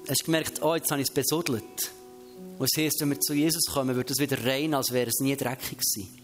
hast 0.08 0.24
gemerkt, 0.24 0.62
oh, 0.62 0.74
jetzt 0.74 0.90
habe 0.90 1.00
ich 1.00 1.08
es 1.08 1.14
besudelt. 1.14 1.92
Es 2.58 2.70
heisst, 2.76 3.00
wenn 3.00 3.10
wir 3.10 3.20
zu 3.20 3.34
Jesus 3.34 3.66
kommen, 3.66 3.94
wird 3.94 4.10
es 4.10 4.18
wieder 4.18 4.42
rein, 4.44 4.74
als 4.74 4.90
wäre 4.90 5.10
es 5.10 5.20
nie 5.20 5.36
dreckig 5.36 5.78
gewesen. 5.78 6.22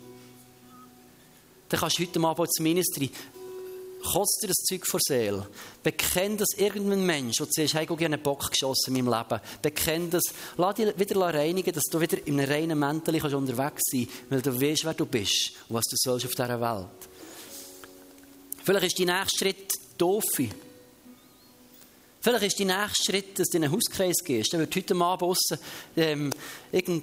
Dann 1.69 1.81
kannst 1.81 1.99
du 1.99 2.03
heute 2.03 2.21
Abend 2.21 2.49
ins 2.49 2.61
Ministry 2.61 3.11
kotzt 4.03 4.43
dir 4.43 4.49
das 4.49 4.65
Zeug 4.65 4.87
vor 4.87 5.01
Seele. 5.01 5.47
Bekenn 5.83 6.37
das 6.37 6.49
irgendein 6.57 7.07
Mensch, 7.07 7.37
der 7.37 7.47
siehst, 7.51 7.75
hey, 7.75 7.85
ich 7.85 7.91
habe 7.91 8.05
einen 8.05 8.23
Bock 8.23 8.51
geschossen 8.51 8.95
in 8.97 9.05
meinem 9.05 9.19
Leben. 9.19 9.41
Bekenn 9.63 10.11
das. 10.11 10.25
Lass 10.57 10.75
dich 10.75 10.99
wieder 10.99 11.21
reinigen, 11.21 11.73
dass 11.73 11.85
du 11.85 12.01
wieder 12.01 12.27
in 12.27 12.39
einem 12.39 12.51
reinen 12.51 12.79
Mäntel 12.79 13.15
unterwegs 13.35 13.83
sein 13.91 14.07
kannst, 14.07 14.31
weil 14.31 14.43
du 14.43 14.61
weißt, 14.61 14.85
wer 14.85 14.95
du 14.95 15.07
bist 15.07 15.53
und 15.69 15.77
was 15.77 15.85
du 15.85 15.97
sollst 15.97 16.27
auf 16.27 16.33
dieser 16.33 16.61
Welt. 16.61 17.09
Vielleicht 18.65 18.87
ist 18.87 18.99
dein 18.99 19.07
nächster 19.07 19.39
Schritt 19.39 19.73
Taufe. 19.99 20.49
Vielleicht 22.21 22.45
ist 22.45 22.61
dein 22.61 22.67
nächster 22.69 23.05
Schritt, 23.05 23.39
dass 23.39 23.49
du 23.49 23.57
in 23.57 23.65
einen 23.65 23.73
Hauskreis 23.73 24.17
gehst. 24.25 24.53
Dann 24.53 24.61
wird 24.61 24.77
heute 24.77 24.95
Abend 24.95 25.23
aussen, 25.23 25.59
ähm, 25.97 26.33
irgendein 26.71 27.03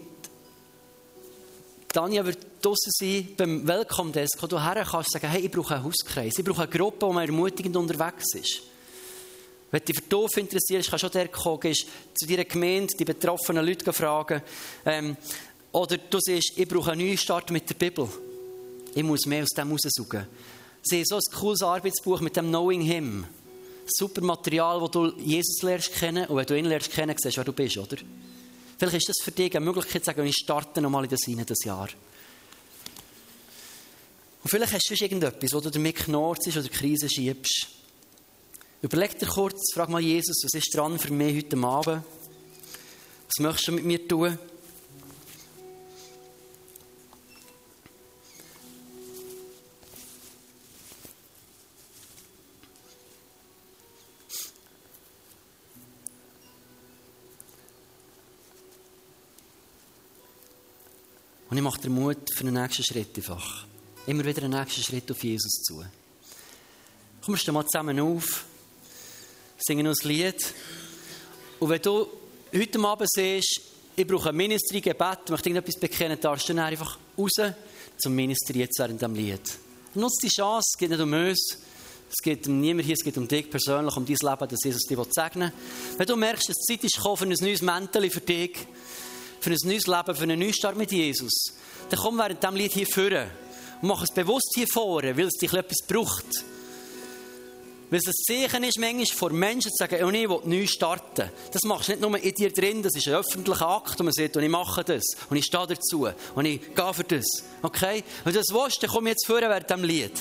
Tanja 1.93 2.23
wird 2.23 2.37
draussen 2.61 2.91
sein, 2.91 3.29
beim 3.35 3.67
Welcome 3.67 4.11
Desk, 4.11 4.37
wo 4.41 4.47
du 4.47 4.63
her 4.63 4.85
kannst 4.89 5.11
sagen, 5.11 5.27
hey, 5.27 5.41
ich 5.41 5.51
brauche 5.51 5.75
einen 5.75 5.83
Hauskreis, 5.85 6.37
ich 6.37 6.45
brauche 6.45 6.61
eine 6.61 6.71
Gruppe, 6.71 7.07
wo 7.07 7.13
man 7.13 7.25
ermutigend 7.25 7.75
unterwegs 7.75 8.35
ist. 8.35 8.61
Wenn 9.71 9.83
dich 9.83 9.95
für 9.95 10.03
Dorf 10.03 10.37
interessierst, 10.37 10.89
kannst 10.89 11.03
du 11.03 11.07
auch 11.07 11.11
der 11.11 11.27
kommen, 11.27 11.59
gehst 11.59 11.87
zu 12.15 12.27
deiner 12.27 12.45
Gemeinde, 12.45 12.93
die 12.97 13.05
betroffenen 13.05 13.65
Leute 13.65 13.91
fragen. 13.91 14.41
Ähm, 14.85 15.17
oder 15.71 15.97
du 15.97 16.19
siehst, 16.19 16.57
ich 16.57 16.67
brauche 16.67 16.91
einen 16.91 17.07
Neustart 17.07 17.51
mit 17.51 17.69
der 17.69 17.75
Bibel. 17.75 18.07
Ich 18.95 19.03
muss 19.03 19.25
mehr 19.25 19.43
aus 19.43 19.49
dem 19.49 19.71
raussaugen. 19.71 20.27
Sie 20.81 20.97
haben 20.97 21.05
so 21.05 21.15
ein 21.17 21.39
cooles 21.39 21.61
Arbeitsbuch 21.61 22.21
mit 22.21 22.35
dem 22.35 22.47
Knowing 22.47 22.81
Him. 22.81 23.25
Super 23.85 24.21
Material, 24.21 24.81
wo 24.81 24.87
du 24.87 25.13
Jesus 25.17 25.61
lernst 25.61 25.93
kennen. 25.93 26.27
Und 26.27 26.37
wenn 26.37 26.45
du 26.45 26.57
ihn 26.57 26.65
lernst 26.65 26.91
kennen, 26.91 27.15
siehst 27.17 27.37
du, 27.37 27.39
wer 27.39 27.45
du 27.45 27.53
bist, 27.53 27.77
oder? 27.77 27.97
Vielleicht 28.79 28.95
ist 28.95 29.09
das 29.09 29.17
für 29.21 29.31
dich 29.31 29.53
eine 29.53 29.65
Möglichkeit 29.65 30.05
zu 30.05 30.05
sagen, 30.05 30.25
ich 30.25 30.37
starte 30.37 30.81
nochmal 30.81 31.03
in 31.03 31.09
das 31.09 31.25
hinein, 31.25 31.45
das 31.45 31.65
Jahr. 31.65 31.89
Und 34.41 34.49
vielleicht 34.49 34.71
hast 34.71 34.89
du 34.89 34.93
irgendetwas, 34.93 35.53
wo 35.53 35.59
du 35.59 35.69
damit 35.69 35.97
knorrst 35.97 36.47
oder 36.47 36.69
Krise 36.69 37.09
schiebst. 37.09 37.67
Überleg 38.81 39.19
dir 39.19 39.25
kurz, 39.25 39.73
frag 39.73 39.89
mal 39.89 39.99
Jesus, 39.99 40.43
was 40.45 40.53
ist 40.53 40.73
dran 40.73 40.97
für 40.97 41.11
mich 41.11 41.35
heute 41.35 41.57
Abend? 41.57 42.03
Was 43.27 43.43
möchtest 43.43 43.67
du 43.67 43.71
mit 43.73 43.83
mir 43.83 44.07
tun? 44.07 44.39
Und 61.49 61.57
ich 61.57 61.63
mache 61.63 61.81
dir 61.81 61.89
Mut 61.89 62.31
für 62.33 62.43
den 62.43 62.53
nächsten 62.53 62.83
Schritt 62.83 63.15
einfach. 63.17 63.65
Immer 64.05 64.23
wieder 64.23 64.43
einen 64.43 64.59
nächsten 64.59 64.83
Schritt 64.83 65.09
auf 65.11 65.23
Jesus 65.23 65.63
zu. 65.63 65.83
Komm, 67.21 67.33
wir 67.33 67.39
stehen 67.39 67.55
mal 67.55 67.65
zusammen 67.65 67.99
auf, 67.99 68.45
singen 69.57 69.87
uns 69.87 70.03
ein 70.03 70.09
Lied. 70.09 70.53
Und 71.59 71.69
wenn 71.69 71.81
du 71.81 72.07
heute 72.53 72.79
Abend 72.79 73.09
siehst, 73.09 73.61
ich 73.95 74.07
brauche 74.07 74.29
ein 74.29 74.35
Ministry-Gebet, 74.35 75.29
möchte 75.29 75.49
irgendetwas 75.49 75.79
bekennen, 75.79 76.19
darfst 76.21 76.47
du 76.47 76.53
dann 76.53 76.65
einfach 76.65 76.97
raus 77.17 77.31
zum 77.97 78.15
Ministry 78.15 78.59
jetzt 78.59 78.79
während 78.79 79.01
dem 79.01 79.15
Lied. 79.15 79.41
Nutze 79.95 80.27
die 80.27 80.29
Chance, 80.29 80.69
es 80.73 80.77
geht 80.79 80.91
nicht 80.91 81.01
um 81.01 81.11
uns, 81.11 81.57
es 82.09 82.23
geht 82.23 82.47
um 82.47 82.61
niemand 82.61 82.85
hier, 82.85 82.93
es 82.93 83.03
geht 83.03 83.17
um 83.17 83.27
dich 83.27 83.49
persönlich, 83.49 83.97
um 83.97 84.05
dein 84.05 84.15
Leben, 84.15 84.47
dass 84.47 84.63
Jesus 84.63 84.83
dich 84.83 84.97
segnen 85.11 85.51
will. 85.51 85.97
Wenn 85.97 86.07
du 86.07 86.15
merkst, 86.15 86.47
dass 86.47 86.55
die 86.57 86.75
Zeit 86.75 86.83
ist 86.83 86.95
gekommen 86.95 87.17
für 87.17 87.25
ein 87.25 87.35
neues 87.41 87.61
Mäntel 87.61 88.09
für 88.09 88.21
dich, 88.21 88.55
für 89.39 89.51
ein 89.51 89.57
neues 89.63 89.87
Leben, 89.87 90.15
für 90.15 90.23
einen 90.23 90.39
Neustart 90.39 90.77
mit 90.77 90.91
Jesus, 90.91 91.53
dann 91.89 91.99
komm 91.99 92.17
während 92.17 92.41
diesem 92.41 92.55
Lied 92.55 92.73
hier 92.73 92.87
vorne 92.87 93.31
und 93.81 93.87
mach 93.87 94.03
es 94.03 94.11
bewusst 94.11 94.51
hier 94.55 94.67
vorne, 94.67 95.15
weil 95.17 95.27
es 95.27 95.35
dich 95.35 95.53
etwas 95.53 95.85
braucht. 95.87 96.25
Weil 97.89 97.99
es 97.99 98.07
ein 98.07 98.13
Zeichen 98.13 98.63
ist, 98.63 98.77
manchmal 98.77 99.05
vor 99.07 99.31
Menschen 99.31 99.71
zu 99.71 99.77
sagen, 99.77 100.03
oh, 100.03 100.09
ich 100.09 100.29
will 100.29 100.39
neu 100.45 100.67
starten. 100.67 101.29
Das 101.51 101.63
machst 101.63 101.87
du 101.87 101.93
nicht 101.93 102.01
nur 102.01 102.15
in 102.21 102.33
dir 102.33 102.51
drin, 102.51 102.83
das 102.83 102.95
ist 102.95 103.07
ein 103.07 103.15
öffentlicher 103.15 103.67
Akt, 103.67 103.99
und 103.99 104.05
man 104.05 104.13
sagt, 104.13 104.37
und 104.37 104.43
ich 104.43 104.49
mache 104.49 104.83
das, 104.83 105.03
und 105.29 105.37
ich 105.37 105.45
stehe 105.45 105.65
dazu, 105.65 106.07
und 106.35 106.45
ich 106.45 106.75
gehe 106.75 106.93
für 106.93 107.03
das. 107.03 107.25
Okay? 107.63 108.03
Wenn 108.23 108.33
du 108.33 108.39
das 108.39 108.53
willst, 108.53 108.83
dann 108.83 108.91
komm 108.91 109.07
jetzt 109.07 109.25
vorne 109.25 109.49
während 109.49 109.69
diesem 109.69 109.83
Lied. 109.83 110.11